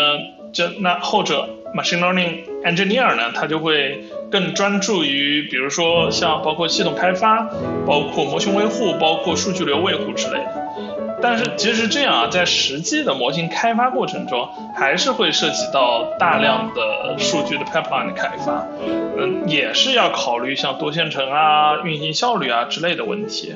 [0.53, 4.03] 这那后者 Machine Learning Engineer 呢，他就会。
[4.31, 7.47] 更专注于，比如说像包括系统开发、
[7.85, 10.64] 包括模型维护、包括数据流维护之类的。
[11.21, 18.65] 但是其实这样啊，在实际的模型开发过程中，还是会涉及到大量的数据的 pipeline 的开发，
[19.17, 23.55] 嗯，也是要考虑像多线程啊、运行效率啊之类的问题。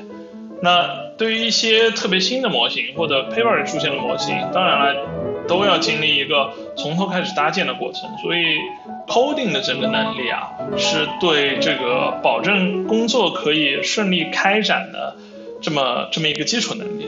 [0.62, 5.06] 那对于一些特别新的模型或者 paper 里出现的模型，当然了，
[5.48, 8.58] 都要经历一个从头开始搭建的过程，所以。
[9.06, 15.16] coding 的整个能力啊，是对这个保证工作可以顺利开展的
[15.60, 16.99] 这么这么一个基础能力。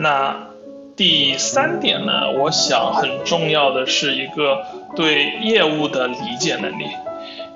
[0.00, 0.48] 那
[0.96, 4.64] 第三点呢，我想很重要的是一个
[4.96, 6.86] 对业务的理解能力，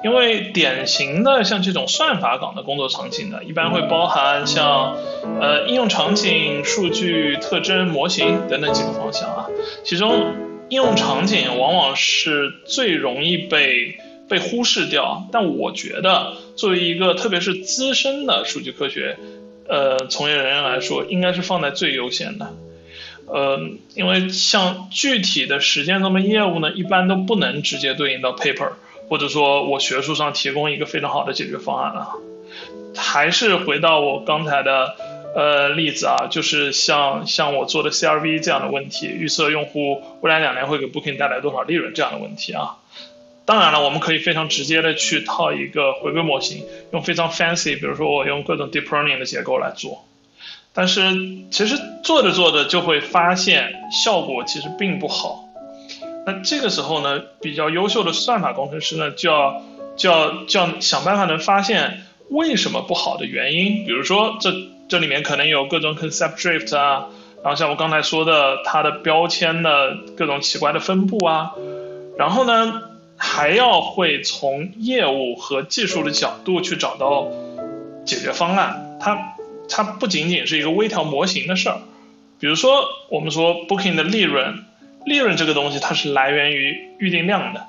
[0.04, 4.96] 因为典型的像这种算法岗的工作场景呢，一般会包含像
[5.40, 9.46] 呃应用场景、数据特征、模型等等几个方向啊，
[9.84, 10.34] 其中。
[10.70, 13.98] 应用场景往往是最容易被
[14.30, 19.18] 被忽视掉，但我觉得作为一个特别是资深的数据科学，
[19.68, 22.54] 呃，从业人员来说，应该是放在最优先的，
[23.26, 23.60] 呃，
[23.94, 28.72] 因为像具体的实践中的业务呢，一般都不能直接对应到 paper，
[29.08, 32.08] 或者说我学术上提供一个非常好的解决方案了，
[32.96, 34.96] 还是回到我刚才的。
[35.36, 42.76] 呃，例子啊，就是像像我做的 CRV 这样的问题，预测用户未来两年会给 Booking 带来多少利润这样的问题啊。
[43.46, 50.04] 当然了，我们可以非常直接的去套一个回归模型，用非常 fancy，比如说我用各种 deep learning 的结构来做。
[50.72, 51.00] 但是
[51.50, 55.48] 其实做着做着就会发现效果其实并不好。
[56.26, 59.62] 那这个时候呢，比较优秀的算法工程师呢，就要
[59.96, 64.52] 就要就要想办法能发现为什么不好的原因，比如说这。
[64.86, 67.06] 这里面可能有各种 concept drift 啊，
[67.42, 71.52] 然后像我刚才说的，它的标签的各种奇怪的分布啊，
[72.18, 72.82] 然后呢，
[73.26, 77.30] 还要会从业务和技术的角度去找到
[78.04, 78.98] 解决方案。
[79.00, 79.34] 它
[79.66, 81.78] 它不仅仅是一个微调模型的事儿，
[82.38, 84.64] 比如说我们说 booking 的利润，
[85.06, 87.66] 利润这个东西它是来源于预定量的，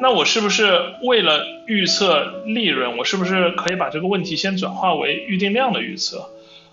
[0.00, 6.28] 那我是不是为了预测利润，我是不是可以把这个问题先转化为预定量的预测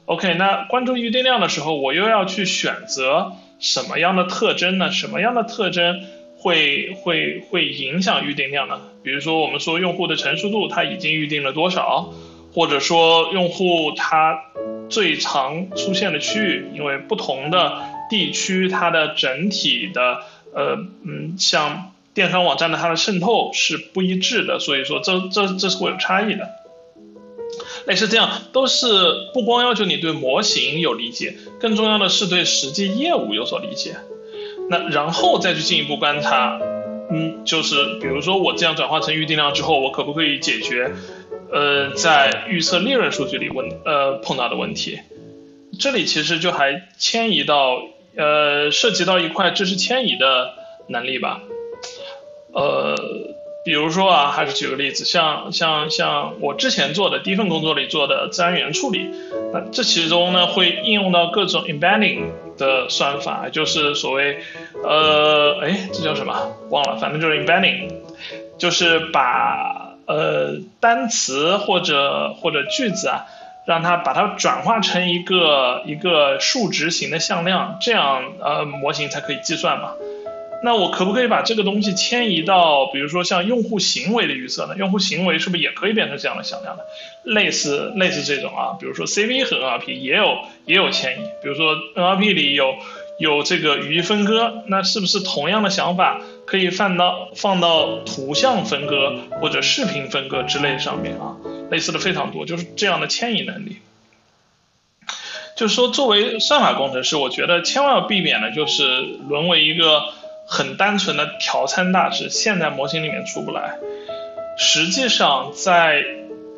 [0.06, 4.92] ？OK，那关注预定量的时候，我又要去选择什么样的特征呢？
[4.92, 6.02] 什么样的特征
[6.44, 8.80] 会会会影响预定量的？
[9.02, 12.14] 比如说我们说用户的成熟度，他已经预定了多少，
[12.54, 14.44] 或者说用户他
[14.90, 20.24] 最常出现的区域，因为不同的地区它的整体的
[20.54, 21.90] 呃嗯像。
[22.16, 26.48] 电商网站的它的渗透是不一致的，所以说这这这是会有差异的。
[27.88, 28.86] 类似这样，都是
[29.34, 33.96] 不光要求你对模型有理解，更重要的是对实际业务有所理解。
[34.70, 36.60] 那然后再去进一步观察，
[37.12, 40.92] 嗯，就是比如说我这样转化成预定量之后，我可不可以解决，
[41.52, 45.00] 呃，在预测利润数据里问呃碰到的问题？
[45.80, 47.82] 这里其实就还迁移到
[48.16, 50.54] 呃涉及到一块知识迁移的
[50.88, 51.42] 能力吧。
[52.54, 52.96] 呃，
[53.64, 59.10] 比如说啊，还是举个例子，像像像我之前做的第一份工作里做的自然语言处理，
[59.54, 62.26] 那这其中呢会应用到各种 embedding
[62.58, 64.40] 的算法，就是所谓，
[64.84, 66.58] 呃，哎，这叫什么？
[66.70, 67.90] 忘了，反正就是 embedding，
[68.58, 73.26] 就是把呃单词或者或者句子啊，
[73.66, 79.94] 让它把它转化成一个一个数值型的向量，这样呃模型才可以计算嘛。
[80.66, 84.76] 那我可不可以把这个东西迁移到，比如说像用户行为的预测呢？
[84.78, 86.84] 用户行为是不是也可以变成这样的向量呢？
[87.24, 92.76] 类似类似这种啊，比如说 CV 和 NLP 也有也有迁移，比如说 NLP 里有
[93.20, 101.36] 有这个语义分割，那是不是同样的想法可以放到放到图像分割或者视频分割之类上面啊？
[101.70, 103.80] 类似的非常多，就是这样的迁移能力。
[105.58, 110.02] 就是说，作为算法工程师，我觉得千万要避免的就是沦为一个。
[110.46, 113.78] 很单纯的调参大值，现在模型里面出不来。
[114.58, 116.04] 实际上，在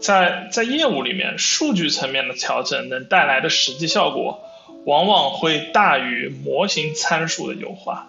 [0.02, 4.44] 在在业务里面，数据层面的调整能带来的实际效果，
[4.86, 8.08] 往往会大于模型参数的优化。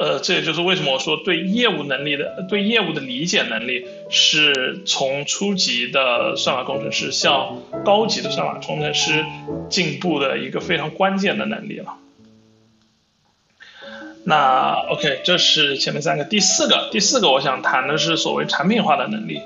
[0.00, 9.24] 呃，这也就是为什么我说对业务能力的对业务的理解能力，是从初级的算法工程师向高级的算法工程师
[9.68, 11.98] 进步的一个非常关键的能力了。
[14.24, 19.40] 那 OK，这是前面三个，第四个，第四个我想谈的是所谓产品化的能力，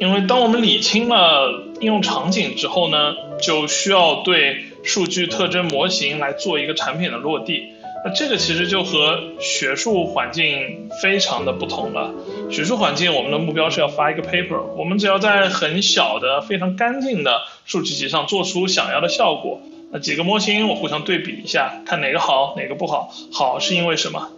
[0.00, 7.74] 因为当我们理清了应用场景之后呢，就需要对数据特征模型来做一个产品的落地。
[8.04, 12.12] 那这个其实就和学术环境非常的不同了。
[12.50, 19.60] 学术环境我们的目标是要发一个 paper，我们只要在很小的、非常干净的数据集上做出想要的效果。
[19.92, 23.10] 那几个模型我互相对比一下，看哪个好，哪个不好。
[23.32, 24.28] 好是因为什么？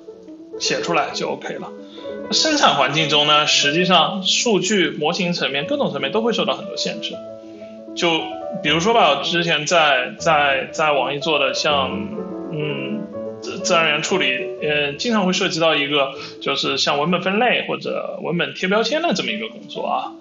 [0.60, 1.70] 写出来就 OK 了。
[2.32, 7.14] 生产环境中呢，实际上数据模型层面各种层面都会受到很多限制。
[7.96, 8.10] 就
[8.62, 11.90] 比如说吧，我之前在在在网易做的像
[12.52, 13.06] 嗯
[13.40, 14.32] 自然语言处理，
[14.62, 20.12] 呃，经常会涉及到一个就是像文本分类或者文本贴标签的这么一个工作啊。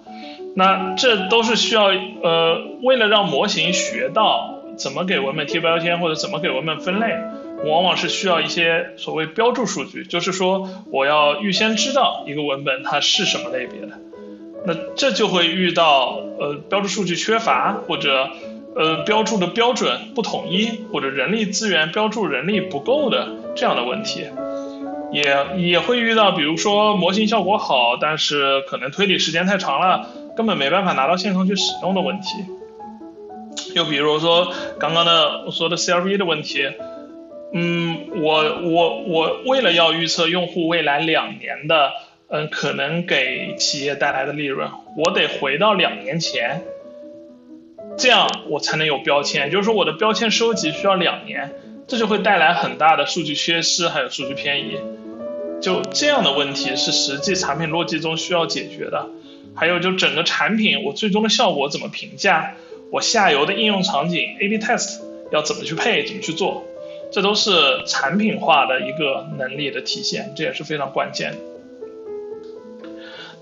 [0.54, 1.88] 那这都是需要
[2.22, 4.54] 呃，为了让模型学到。
[4.78, 7.14] 怎么给文本贴标签或者怎么给文本分类，
[7.68, 13.98] 往往是需要一些所谓标注数据，就是说我要预先知道一个文本它是什么类别的，
[14.64, 18.30] 那这就会遇到呃标注数据缺乏或者
[18.76, 24.26] 呃标注的标准不统一或者人力资源标注人力不够的这样的问题，
[25.10, 32.28] 也也会遇到比如说模型效果好，但是可能推理时间太长了，根本没办法拿到线上去使用的问题。
[33.74, 36.70] 就比如说刚刚的我说的 CRV 的问题，
[37.52, 41.92] 嗯，我我我为了要预测用户未来两年的，
[42.28, 46.62] 嗯，可能给企业带来的利润，我得回到两年前，
[47.96, 49.50] 这样我才能有标签。
[49.50, 51.52] 就是说我的标签收集需要两年，
[51.86, 54.78] 这就会带来很大的数据缺失，还有数据偏移。
[55.60, 59.06] 就这样的问题是实际产品逻辑中需要解决的。
[59.56, 62.54] 还有就整个产品我最终的效果怎么评价？
[62.90, 66.64] 我下游的应用场景 A/B test 要怎么去配，怎么去做，
[67.12, 67.52] 这都是
[67.86, 71.34] 产品化的一个能力的体现，这也是非常关键。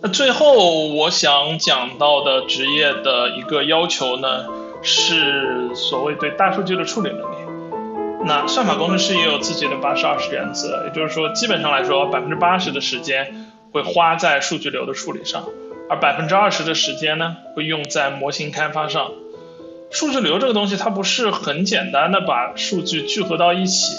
[0.02, 4.46] 那最后我想讲到的职业的一个要求呢，
[4.82, 7.36] 是所谓对大数据的处理能力。
[8.24, 15.44] 那算法工程师也有自己的八十二十原则，也就是说，基本上来说，百分之八十的时间会花在数据流的处理上，
[15.88, 19.12] 而百分之二十的时间呢，会用在模型开发上。
[19.98, 23.96] 数据流这个东西，它不是很简单的把数据聚合到一起，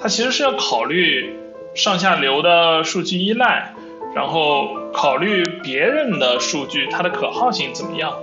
[0.00, 1.38] 它其实是要考虑
[1.76, 3.72] 上下流的数据依赖，
[4.16, 8.14] 然后考虑别人的数据它的可靠性怎么样，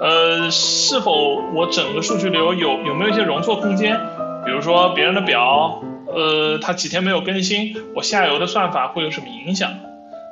[0.00, 3.98] 呃，是否我整个数据流有有没有一些容错空间，
[4.44, 5.82] 比如说别人的表，
[6.14, 9.68] 呃，它几天没有更新，我下游的算法会有什么影响？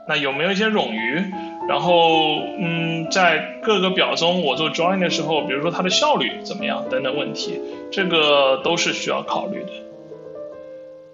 [0.06, 1.24] 那有没有一些冗余？
[1.70, 7.60] 然后，嗯，在各个表中我做 join 的时候，比如说它的效率怎么样等等问题，
[7.92, 9.70] 这个都是需要考虑的。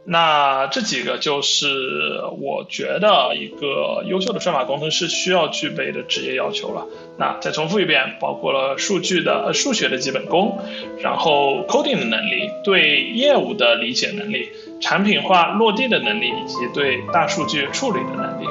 [0.06, 6.86] 那这几个就是我觉得一个优秀的算法工程师需要具备的职业要求了。
[7.18, 10.58] 那再重复一遍，包括了数据的数学的基本功，
[11.02, 14.48] 然后 coding 的能力，对业务的理解能力，
[14.80, 18.46] 产品化落地的能力，以及对大数据处理的能力。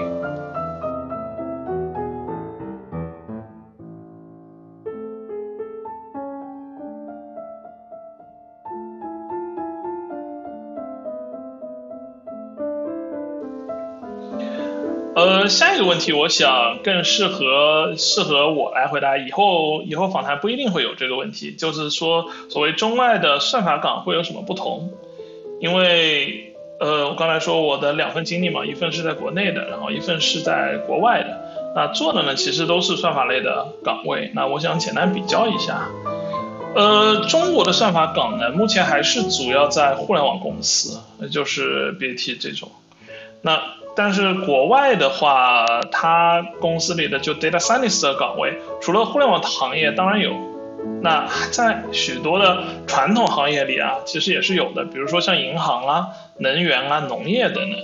[15.47, 19.17] 下一个问题，我想更适合适合我来回答。
[19.17, 24.91] 以后以后访谈不一定会有这个问题，就是说，所谓中外的算法岗会有什么不同？
[25.59, 31.73] 因为呃，我刚才说我的两份经历嘛，一份是在国内的，然后一份是在国外的。
[31.75, 34.31] 那做的呢，其实都是算法类的岗位。
[34.33, 35.87] 那我想简单比较一下，
[36.75, 40.99] 呃，中国的算法岗呢，目前还是主要在互联网公司，
[41.31, 42.71] 就是 BAT 这种。
[43.41, 43.61] 那
[43.95, 50.33] 但是国外的话，它公司里的就 data scientist 的岗位，除了互联网行业当然有，
[51.01, 57.79] 那在许多的传统行业里啊，其实也是有的，比如说像银行啦、能源啊、农业等等。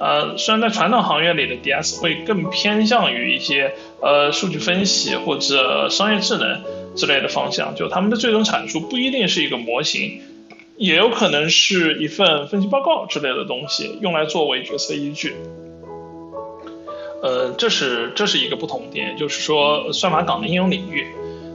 [0.00, 6.62] 呃，虽然在传统行业里的 DS 会更偏向于一些呃数据分析或者商业智能
[6.96, 10.22] 之类的方向，就他们的最终产出不一定是一个模型。
[10.78, 15.34] 也有可能是一份分析报告之类的东西，用来作为决策依据。
[17.20, 21.04] 呃，这是这是一个不同点，就是说算法岗的应用领域。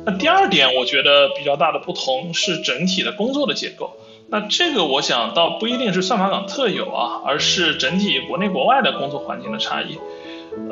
[0.06, 3.96] 那第二点，我觉得比较大的不同是整体的工作的结构。
[4.28, 9.98] 那这个我想倒不一定是算法岗特有啊，而是整体国内国外的工作环境的差异。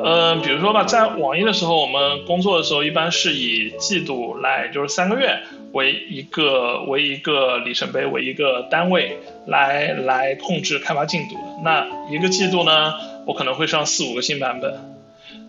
[0.02, 5.38] 呃，比如说吧，在网易的时候，我们工作的时候一般是以季度来，就是三个月
[5.72, 11.36] 为一个为一个里程碑为一个单位来来控制开发进度。
[11.64, 12.94] 那一个季度呢，
[13.26, 14.74] 我可能会上四五个新版本。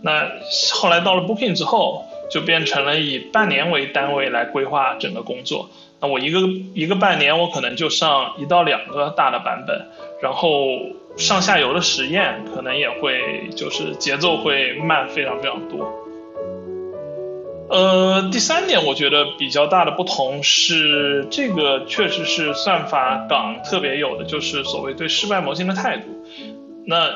[0.01, 0.29] 那
[0.73, 5.69] 后来到了 Booking 之后，就变成了以半年为单位来规划整个工作。
[5.99, 6.39] 那我一个
[6.73, 9.87] 一个半年，我可能就上一到两个大的版本，
[10.21, 10.49] 然后。
[11.15, 15.93] 上下游的实验可能也会，就是节奏会慢非常非常多。
[17.69, 26.03] 呃，第三点我觉得比较大的不同是，这个确实是算法岗特别有的，就是所谓对失败模型的态度。
[26.85, 27.11] 那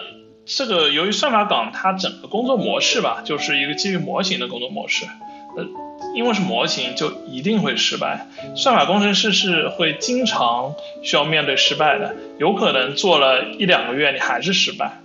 [0.45, 5.05] 这个由于算法岗它整个工作模式吧，就是一个基于模型的工作模式。
[5.57, 5.86] 呃。
[6.15, 8.27] 因为是模型，就一定会失败。
[8.55, 10.73] 算法工程师是会经常
[11.03, 15.01] 需要面对失败的，有可能做了一两个月你还是失败。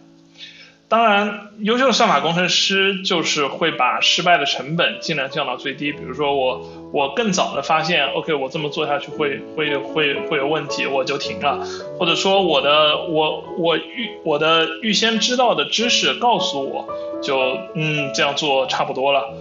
[0.89, 5.91] 当然，优秀的算法工程师就是会把失败的成本尽量降到最低。
[5.91, 11.67] 比如说我我更早的发现，OK，我这么做下去会会会会有问题，我就停了。
[11.99, 16.87] 或者说我的我我预我的预先知道的知识告诉我
[17.23, 17.39] 就
[17.75, 19.33] 嗯这样做差不多了。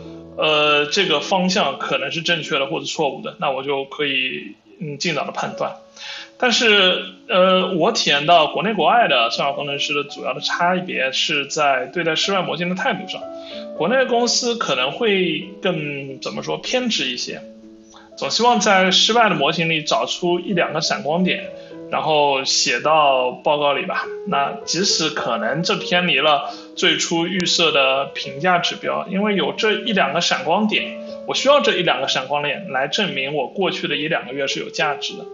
[0.41, 5.75] 呃，这个方向可能是正确的或者错误的，那我就可以嗯尽早的判断。
[6.39, 13.21] 但是呃，我体验到国内国外的算法工程师的主要的差别是在对待失败模型的态度上。
[13.77, 17.43] 国内公司可能会更怎么说偏执一些，
[18.17, 21.51] 总希望在失败的模型里找出一两个闪光点。
[21.91, 24.05] 然后写到报告里吧。
[24.27, 35.25] 那即使可能这偏离了最初预设的评价指标，因为有这一两个闪光点，我需要这一两个闪光点来证明我过去的一两个月是有价值的。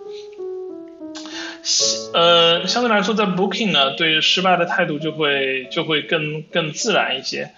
[2.13, 7.51] 呃，相对来说，在 Booking 呢，对于失败的态度就会就会更更自然一些。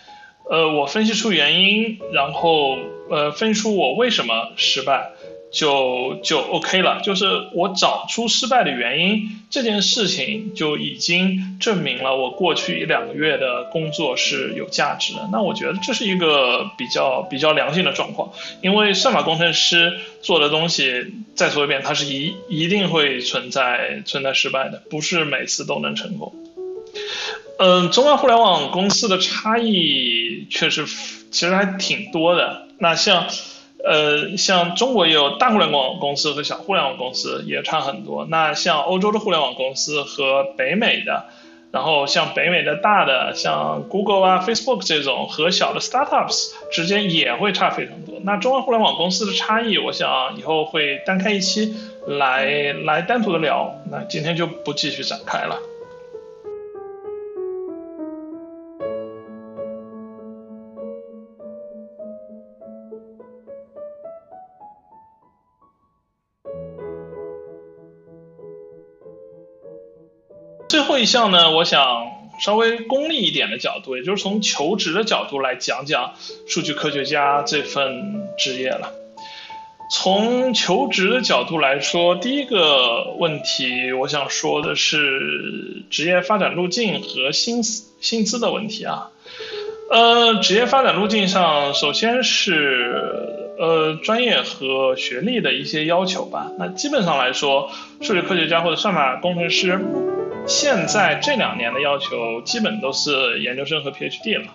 [0.50, 2.76] 呃，我分析出原因，然后
[3.12, 5.12] 呃，分析出我为什么失败。
[5.52, 15.28] 就就 OK 了，就是我找出失败的原因这件事情就已经证明了我过去一两个月的工作是有价值的。
[15.32, 18.32] 那我觉得这是一个比较比较良性的状况，
[18.62, 26.32] 因为算法工程师做的东西，再说一遍，它是一一定会存在存在失败的，不是每次都能成功。
[27.58, 32.68] 嗯，中外互联网公司的差异确实其实还挺多的。
[32.78, 33.26] 那像。
[33.84, 38.26] 呃，像中国也有大互联网公司和小互联网公司，也差很多。
[38.26, 41.26] 那像欧洲的互联网公司和北美的，
[41.72, 48.20] 然后像北美的大的，像 Google 啊、Facebook 这种和小的 startups 之间也会差非常多。
[48.24, 51.74] 那中外互联网公司的差异，我想以后会单开一期
[52.06, 53.74] 来来单独的聊。
[53.90, 55.58] 那今天就不继续展开了。
[71.00, 72.08] 后一项呢，我想
[72.42, 78.92] 稍微功利一点的角度，也就是从求职的角度来讲讲数据科学家这份职业了。
[79.90, 89.08] 从求职的角度来说，第一个问题我想说的是职业发展路径和薪资薪资的问题啊。
[89.90, 96.52] 呃，职业发展路径上，首先是呃专业和学历的一些要求吧。
[96.60, 97.72] 那基本上来说，
[98.02, 99.80] 数据科学家或者算法工程师。
[100.50, 104.48] 现在这两年的要求基本都是研究生和 PhD 了，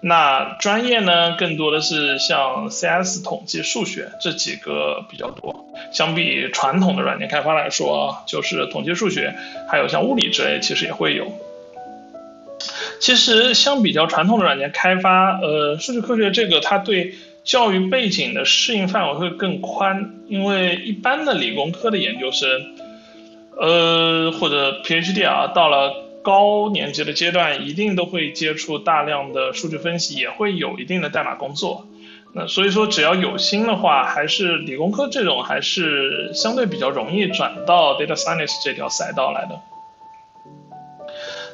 [0.00, 5.66] 那专业呢更多的是像 CS、统计、数学这几个比较多。
[5.92, 9.34] 相比传统的软件开发来说，就是统计、数学，
[9.70, 11.30] 还有像物理之类，其实也会有。
[12.98, 17.14] 其实相比较传统的软件开发，呃，数据科学这个它对
[17.44, 22.48] 教育背景的适应范围会更宽，因为一般的理工科的研究生。
[23.58, 31.86] 呃，或者 PhD 啊，到了高年级的阶段，一定都会接触大量的数据分析，也会有一定的代码工作。
[32.34, 39.58] 那所以说，只要有心的话，还是理工科这种还是相对比较容易转到 data science 这条赛道来的。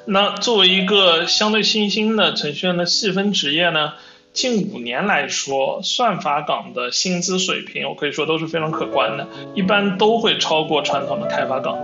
[0.04, 3.92] 那作为一个相对新兴的程序员的细分职业呢？
[4.32, 11.76] 近五年来说，算法岗的薪资水平，我可以说都是非常可观的，一般都会超过传统的开发岗。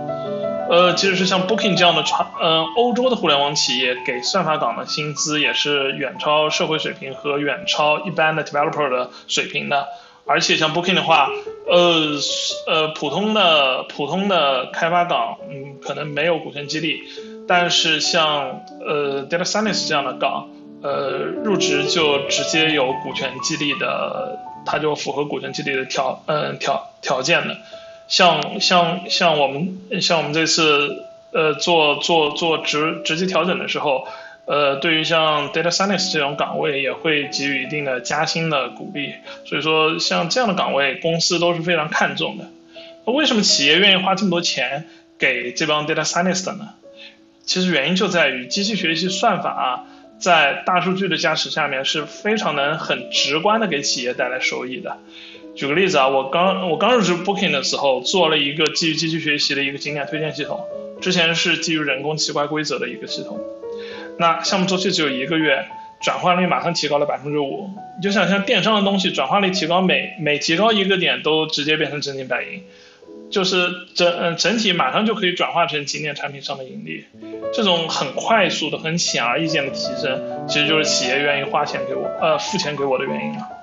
[0.69, 9.87] 呃，即使是像 Booking 这样的传，呃，欧洲的互联网企业给算法岗的薪资也是远超社会水平和远超一般的 developer 的水平的。
[10.25, 11.29] 而且像 Booking 的话，
[11.67, 12.17] 呃，
[12.67, 17.01] 呃，普通的普通的开发岗，嗯，可能没有股权激励，
[17.47, 20.49] 但是像呃 Data Science 这样的岗。
[20.81, 27.57] 呃，入职就直接有股权激励的，他就符合股权激励的条，嗯条条件的。
[28.07, 31.03] 像像像我们像我们这次
[31.33, 34.07] 呃做做做职职级调整的时候，
[34.45, 39.13] 呃，对于像 data science 这种岗位也会给予一定的加薪的鼓励。
[39.45, 42.45] 所以说，像这样的岗位，公司都是非常看重的。
[43.03, 46.69] 为什么企业愿意花这么多钱给这帮 data scientist 呢？
[47.45, 49.85] 其实原因就在于机器学习算法啊。
[50.19, 54.97] 在大数据的加持下面，是非常能很直观的给企业带来收益的。
[55.55, 60.63] 举个例子啊，我刚我刚入职 Booking 的时候，做了一个基于机器学习的一个景点推荐系统，
[61.01, 63.39] 之前是基于人工奇怪规则的一个系统。
[64.17, 65.65] 那项目周期只有一个月，
[66.01, 67.69] 转化率马上提高了百分之五。
[67.97, 72.63] 你就想像电商的东西，转化率提高，每每提高一个点，都直接变成真金白银。
[73.31, 77.05] 就是整嗯整体马上就可以转化成景点产品上的盈利，
[77.53, 83.58] 这种很快速的、很显而易见的提升，其实就是企业愿意花钱给我，呃付钱给我的原因了。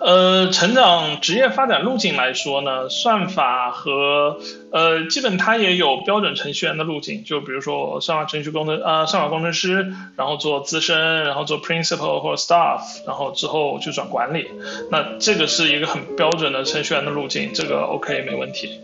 [0.00, 4.38] 呃，成长职业发展路径来说呢，算法和
[4.72, 14.46] 呃，基本它也有标准程序员的路径，就比如说算法程序工程啊，算法工程师，然后做资深，然后做 principal 或者 staff，然后之后去转管理，
[14.90, 18.80] 那这个是一个很标准的程序员的路径，这个 OK 没问题。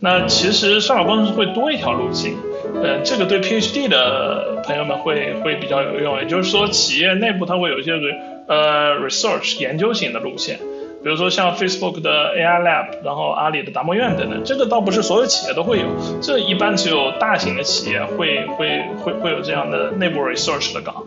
[0.00, 2.36] 那其实算法工程师会多一条路径，
[2.82, 7.92] 呃，这个对 PhD 的朋友们会会比较有用，也就是说企业内部它会有一些
[8.46, 10.58] 呃，research 研究型的路线，
[11.02, 15.84] 比如说像 Facebook 的 AI Lab，然后阿里的达摩院等等，这个倒不是所有企业都会有，
[16.20, 21.04] 这一般只有大型的企业会会会会有这样的内部 research 的岗，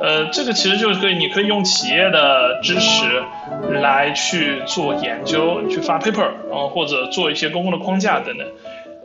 [0.00, 3.22] 呃，这个其实就是可以，你可以用企业的支持
[3.72, 8.46] 来去做研究，去发 paper，然后或者做一些公共的框架等等。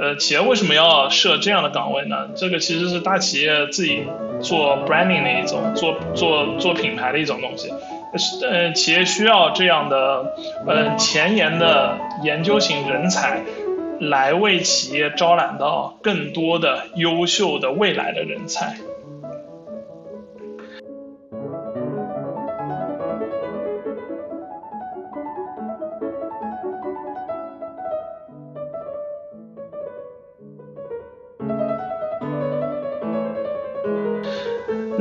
[0.01, 2.27] 呃，企业为什么要设这样的岗位呢？
[2.35, 4.03] 这个其实是大企业自己
[4.41, 7.71] 做 branding 的一种，做做做品牌的一种东西。
[8.43, 10.33] 呃，企业需要这样的
[10.65, 13.43] 呃前沿的研究型人才，
[13.99, 18.75] 来为企业招揽到更多的优秀的未来的人才。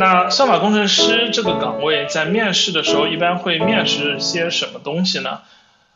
[0.01, 5.41] 那算法工程师这个岗位在面试的时候，一般会面试些什么东西呢？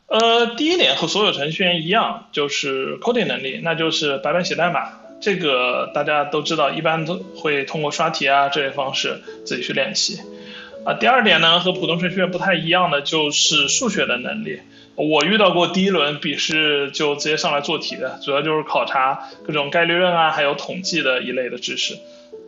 [0.09, 4.91] 呃，第一点和所有程序员一样，就是 coding 能力，那就是白板写代码，
[5.23, 10.21] 这个大家都知道，一般都会通过刷题啊这些方式自己去练习。
[10.85, 14.61] 啊，第二点呢，和普通程序员不太一样的就是数学的能力。
[14.97, 21.97] 我遇到过第一轮笔试就直接上来做题的，主要就是考察各种概率论啊，还有统计的一类的知识。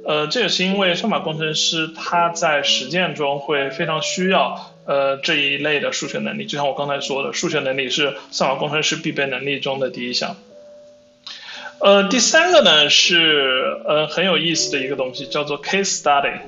[0.05, 10.37] 呃，这也是因为算法工程师他在实践中会非常需要呃这一类的数学能力，就像我刚才说的，数学能力是算法工程师必备能力中的第一项。
[11.81, 16.39] 呃，第三个呢是呃很有意思的一个东西，叫做 case study。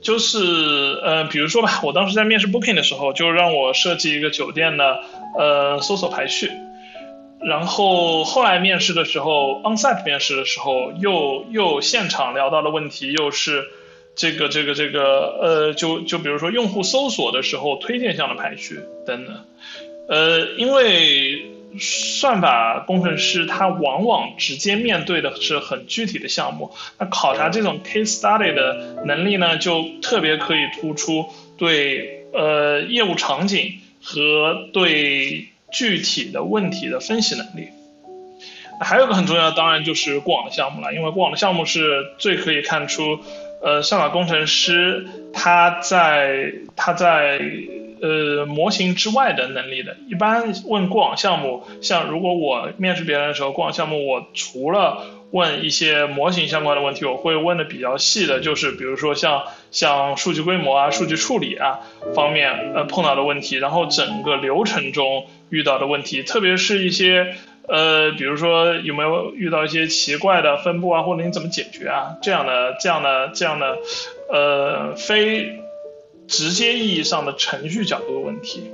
[0.00, 0.38] 就是
[1.02, 5.00] 呃，比如说吧，我当时在面试 Booking 的时候，就让我设计一个酒店的
[5.36, 6.50] 呃搜索排序，
[7.40, 13.64] 然后后来面试的时候，onsite 面试的时候，又又现场聊到的问题又是
[14.14, 19.44] 这个这个这个呃，就就比如说用户搜索的时候推荐项的排序等等，
[20.08, 21.54] 呃，因为。
[21.78, 31.26] 算法工程师他往往直接面对的是很具体的项目，那考察这种 case study 的能力呢，就特别可以突出
[31.58, 33.74] 对呃业务场景
[34.08, 37.68] 和对具体的问题的分析能力。
[38.80, 43.18] 还有个很重要的，当然就是过往的项目了，因为过往的项目是最可以看出
[43.62, 47.40] 呃算法工程师他在他在。
[48.00, 61.80] 呃，模型之外的能力的，一般问过往项目，像如果我面试别人的时候，过往项目我除了问一些模型相关的问题，我会问的比较细的，就是比如说像像数据规模啊、数据处理啊
[62.14, 67.34] 方面呃碰到的问题，然后整个流程中遇到的问题，特别是一些
[67.66, 73.78] 呃，比如说有没有遇到一些奇怪的分布啊，或者你怎么解决啊这样的这样的这样的
[74.30, 75.60] 呃非。
[76.30, 78.70] 直接意义上的程序角度的问题，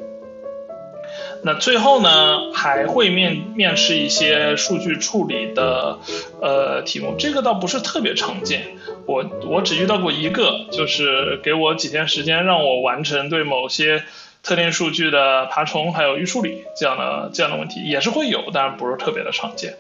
[1.45, 5.99] 那最后呢还会面面试一些数据处理的
[6.41, 8.63] 呃题目，这个倒不是特别常见，
[9.05, 14.05] 我我只遇到过一个，就是给我几天时间让我完成对某些
[14.43, 19.75] 特定数据的爬虫还有预处理这样的这样的问题，也是会有，但是不是特别的常见。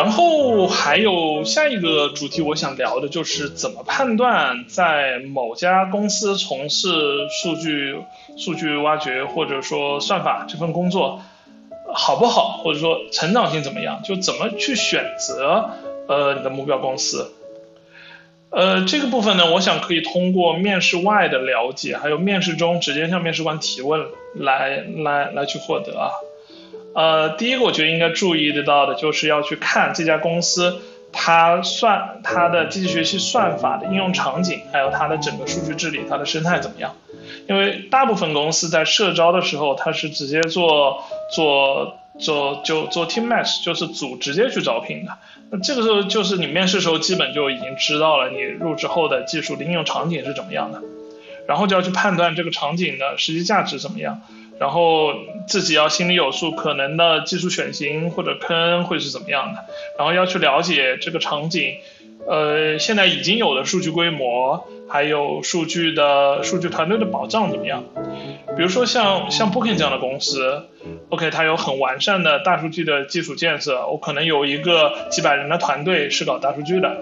[0.00, 6.88] 然后还有下一个主题，我想聊的就是怎么判断在某家公司从事
[7.28, 7.98] 数据、
[8.38, 11.20] 数据挖掘或者说算法这份工作
[11.92, 15.68] 好不好，或者说成长性怎么样，就怎么去选择
[16.08, 17.34] 呃你的目标公司。
[18.48, 26.08] 呃，这个部分呢，我想可以通过面试外的了解，还有面试中直接向面试官提问来来来去获得啊。
[26.94, 30.80] 呃，第一个我觉得应该注意得到的就是要去看这家公司
[31.12, 36.94] 它算它的机器学习算法的应用场景，还有它的整个数据治理，它的生态怎么样？
[37.48, 45.16] 因为大部分公司在社招的时候，它是直接做做做就做 team match，就是组直接去招聘的。
[45.50, 50.80] 那这个时候就是你面试时候基本就已经知道了你入职后的技术的应用场景是怎么样的，
[51.48, 54.20] 然后就要去判断这个场景的实际价值怎么样。
[54.60, 55.14] 然后
[55.48, 59.64] 自己要心里有数，可能的技术选型或者坑会是怎么样的，
[59.96, 61.78] 然后要去了解这个场景，
[62.28, 67.82] 呃，现在已经有的数据规模，还有数据的数据团队的保障怎么样？
[68.54, 70.66] 比如说像像 Booking 这样的公司
[71.08, 76.98] ，OK，它有很完善的大数据的基础建设，我可能有一个几百人的团队是搞大数据的，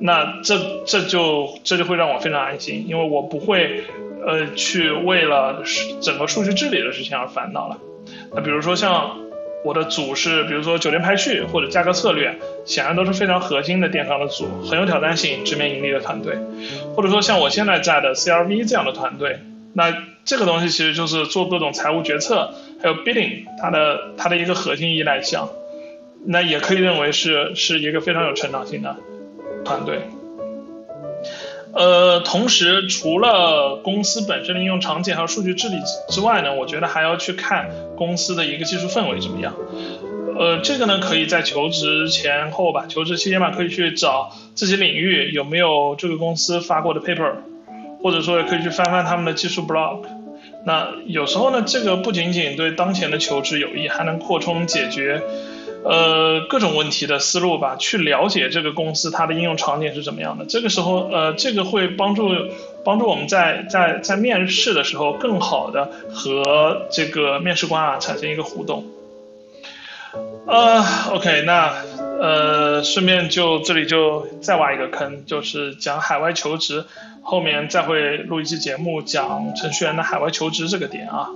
[0.00, 3.84] 那这这就这就会让我非常安心，因为我不会。
[4.26, 5.62] 呃，去为了
[6.00, 7.76] 整个数据治理的事情而烦恼了。
[8.34, 9.18] 那比如说像
[9.66, 16.38] 我的组是，比如说酒店排序或者价格策略，显然都是非常核心的电商的组，很有挑战性、直面盈利的团队。
[16.96, 19.40] 或者说像我现在在的 CRV 这样的团队，
[19.74, 25.50] 那这个东西其实就是做各种财务决策，还有 bidding，它的它的一个核心依赖项。
[26.24, 28.96] 那也可以认为是是一个非常有成长性的
[29.64, 30.08] 团队。
[31.72, 35.74] 呃，同时除了公司本身的应用场景还有数据治理
[36.08, 39.54] 之外呢，我觉得还要去看公司的一个技术氛围怎么样。
[40.38, 47.32] 呃，这个呢可以在求职前后吧，求职期间吧，可以去找自己领域有没有这个公司发过的 paper，
[48.00, 50.04] 或者说也可以去翻翻他们的技术 blog。
[50.64, 55.20] 那有时候呢，这个不仅仅对当前的求职有益，还能扩充解决。
[55.84, 60.46] 呃，各种问题的思路吧，去了解这个公司它的应用场景是怎么样的。
[60.46, 62.30] 这个时候，呃，这个会帮助
[62.86, 68.86] 帮助我们在在在面试的时候，更好的和这个面试官啊产生一个互动。
[70.46, 71.74] 呃，OK，那
[72.18, 76.86] 呃，顺便就这里就再挖一个坑，就是讲海外求职，
[77.22, 81.28] 后面再会录一期节目讲程序员的海外求职这个点啊。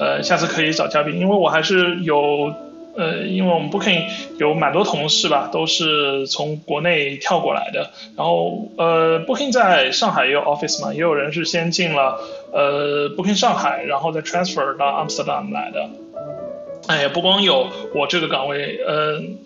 [0.00, 2.52] 呃，下次可以找嘉宾，因为我还是有。
[2.96, 4.04] 呃，因为我们 Booking
[4.38, 7.90] 有蛮多同事吧，都是从国内跳过来的。
[8.16, 12.18] 然后呃，Booking 在上海也有 office 嘛，也有人是先进了
[12.52, 15.88] 呃 Booking 上海，然后再 transfer 到 Amsterdam 来的。
[16.88, 19.38] 哎呀，不光有我这个岗位，嗯，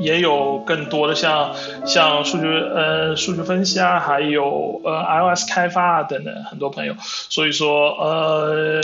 [0.00, 1.54] 也有更多的像
[1.86, 6.94] 像数据呃数据分析啊，还有呃 iOS 开发啊等等很多朋友。
[6.98, 8.80] 所以说呃，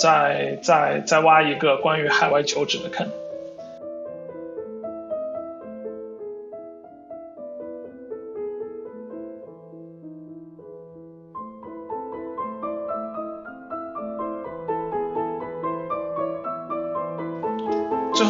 [0.00, 3.06] 再再再挖一个关于海外求职的坑。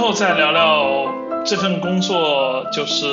[0.02, 3.06] 后再聊聊这份工作，就是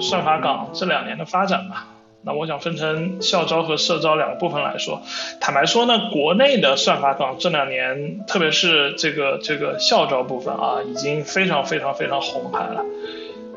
[0.00, 1.86] 算法岗这两年的发展吧。
[2.22, 5.00] 那我想分成校招和社招两个部分来说。
[5.40, 12.84] 坦白说呢，国内的算法岗这两年，特别是这个这个校招部分啊，已经非常非常非常红牌了。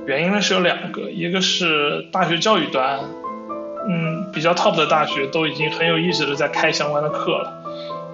[0.05, 2.99] 原因呢是有两个，一个是大学教育端，
[3.89, 7.53] 嗯，比较 top 的大学都已经很有意识的在开相关的课了。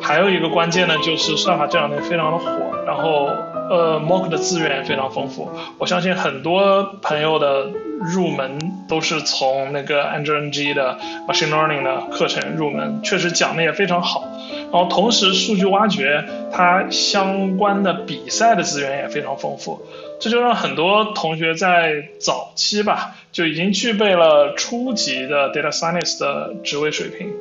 [0.02, 2.50] 还有一个关键呢，就是算法这两年非常的火，
[2.86, 3.30] 然后
[3.70, 5.50] 呃，Mock 的资源非常丰富。
[5.78, 10.98] 我相信很多朋友的入门都是从那个 AngelNG 的
[11.28, 14.28] Machine Learning 的课程入门，确实讲的也非常好。
[14.72, 19.82] 然后同时数据挖掘它相关的比赛的资源也非常丰富，
[20.20, 27.32] 这就让很多同学在早期吧就已经具备了初级的 Data Science 的职位水平。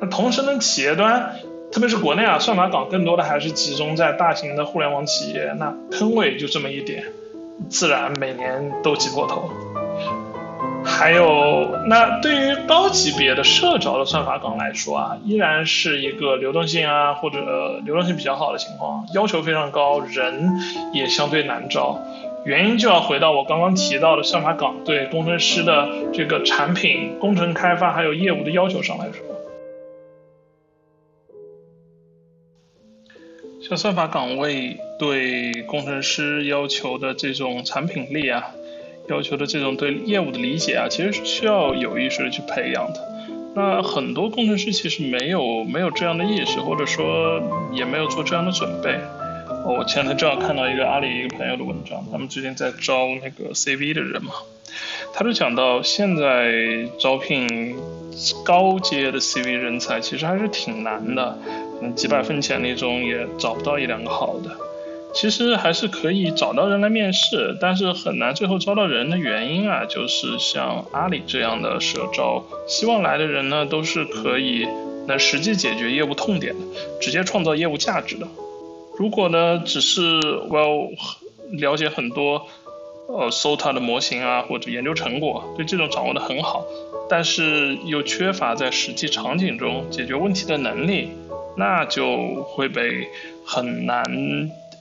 [0.00, 1.36] 那同时呢，企业端。
[1.70, 7.04] 特别是国内啊，算法岗更多的还是集中在大型的互联网企业，那坑位就这么一点，
[7.68, 9.50] 自然每年都挤破头。
[10.84, 20.50] 还有，那对于高级别的社招的算法岗来说啊，依然是一个流动性啊或者流动性比较好的情况，要求非常高，人
[20.94, 22.00] 也相对难招。
[22.44, 29.37] 原因就要回到我刚刚提到的算法岗对工程师的这个产品工程开发还有业务的要求上来说。
[33.68, 38.42] 像算法岗位对工程师要求的这种产品力啊，
[39.10, 43.06] 要求的这种对业务的理解啊，其实是需要有意识的去培养的。
[43.54, 48.98] 那很多工程师其实没有没有这样的意识，或者说也没有做这样的准备。
[49.66, 54.32] 我前天正好看到一个阿里一个朋友的文章，他们最近在招那个 CV 的人嘛，
[55.12, 57.76] 他就讲到现在招聘
[58.46, 61.36] 高阶的 CV 人才其实还是挺难的。
[61.80, 64.50] 嗯，几百份简历中也找不到一两个好的，
[65.14, 74.66] 其实还是可以找到人来面试，但是很难最后招到人的原因啊，就是像阿里这样的社招，希望来的人呢都是可以
[75.06, 76.66] 能实际解决业务痛点的，
[77.00, 78.26] 直接创造业务价值的。
[78.98, 80.20] 如果呢只是
[80.50, 80.66] 我要
[81.52, 82.46] 了解很多，
[83.08, 86.64] 呃，搜它的模型啊或者研究成果，对这种掌握的很好，
[87.08, 91.08] 但是又缺乏在实际场景中解决问题的能力。
[91.58, 93.08] 那就会被
[93.44, 94.04] 很难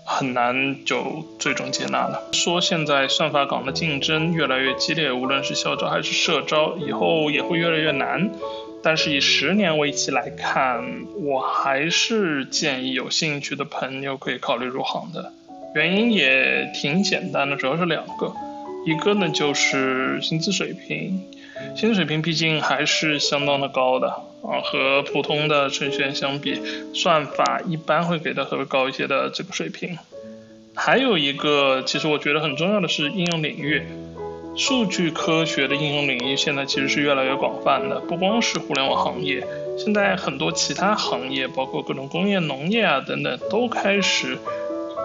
[0.05, 2.30] 很难就最终接纳了。
[2.32, 8.30] 说现在算法岗的竞争越来越激烈，无论是校招还是社招，以后也会越来越难。
[8.84, 10.82] 但是以十年为期来看，
[11.15, 15.34] 我还是建议有兴趣的朋友可以考虑入行的。
[15.75, 18.34] 原因也挺简单的，主要是两个，
[18.86, 21.21] 一个呢就是薪资水平。
[21.75, 26.62] 薪资水平毕竟还是相当的高的啊，和普通的程序员相比，
[26.94, 29.98] 算法一般会给的稍微高一些的这个水平。
[30.76, 33.82] 还有一个，其实我觉得很重要的是应用领域，
[34.56, 39.46] 数据科学的应用领域现在其实是越来越广泛的，不光是互联网行业，
[39.78, 44.38] 现在很多其他行业，包括各种工业、农业啊等等，都开始。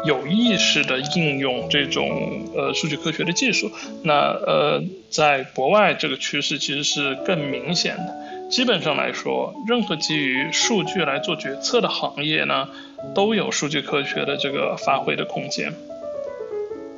[0.04, 3.70] 有意识的应用这种呃数据科学的技术，
[4.02, 8.16] 那呃在国外这个趋势其实是更明显的。
[8.52, 12.68] 基本上来说，任何基于数据来做决策的行业呢，
[13.14, 15.72] 都有数据科学的这个发挥的空间。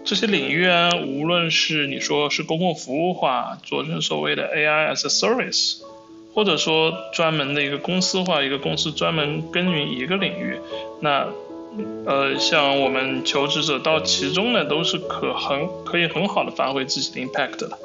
[0.04, 5.76] 这些领域啊，无论是你说是公共服务化，做成所谓的 AI as a service，
[6.34, 10.58] 或者说专门的一个公司化，一个公司专门耕耘一个领域，
[11.00, 11.28] 那。
[12.06, 17.76] 呃，像我们求职者到其中呢，都是可很可以很好的发挥自己的 impact 的。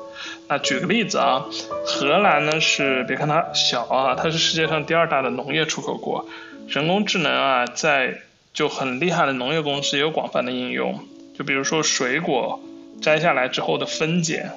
[0.47, 1.45] 那举个例子啊，
[1.85, 6.27] 荷兰呢是别看它小啊，它是世界上第二大的农业出口国，
[6.67, 8.21] 人工智能啊在
[8.53, 10.99] 就很厉害的农业公司也有广泛的应用。
[11.37, 12.59] 就比如说水果
[13.01, 14.51] 摘下来之后的分拣，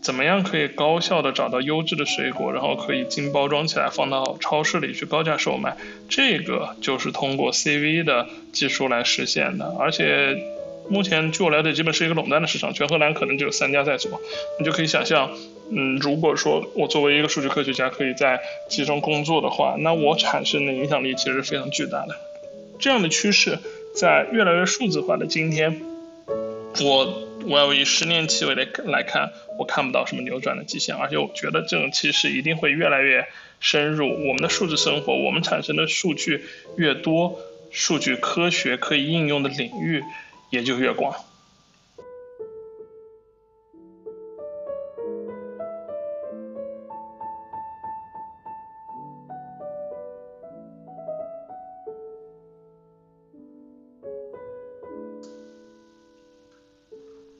[0.00, 5.76] 怎么样可以高效的找到优质的水果，然后可以精包装起来放到超市里去高价售卖，
[6.08, 9.74] 这个就是通过 CV 的技术来实现的。
[9.78, 10.36] 而且
[10.90, 14.20] 目前据我了解，基本是一个垄断的市场，全荷兰可能只有三家在做，
[14.58, 15.30] 你就可以想象。
[15.72, 22.16] 嗯，如果说我作为一个数据科学家可以在其中工作的话，那我产生的影响力其实是非常巨大的。
[22.80, 23.60] 这样的趋势
[23.94, 25.80] 在越来越数字化的今天，
[26.82, 29.30] 我我要以十年期为来来看，
[29.60, 33.28] 我看不到什么扭转的迹象，而且我觉得这种趋势一定会越来越
[33.60, 35.14] 深入我们的数字生活。
[35.14, 36.42] 我们产生的数据
[36.76, 37.38] 越多，
[37.70, 40.02] 数据科学可以应用的领域
[40.50, 41.14] 也就越广。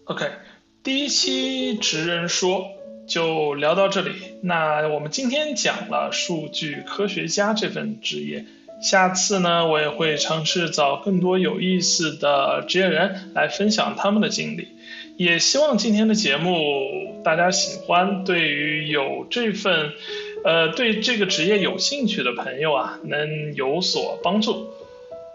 [0.05, 0.29] OK，
[0.83, 2.65] 第一期职人说
[3.07, 4.41] 就聊到这里。
[4.43, 8.45] 那我们今天讲了数据科学家这份职业，
[8.81, 14.69] 下次呢我也会尝试找更多有意思的职业人来分享他们的经历。
[15.17, 19.91] 也希望今天的节目大家喜欢，对于有这份
[20.45, 24.71] 呃对这个职业有兴趣的朋友啊，能有所帮助。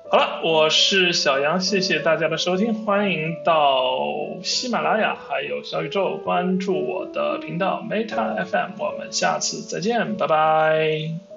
[0.09, 3.99] 好了，我是小杨，谢谢大家的收听，欢迎到
[4.43, 11.34] 喜马拉雅还有小宇宙关注我的频道 Meta FM，我们下次再见，拜拜。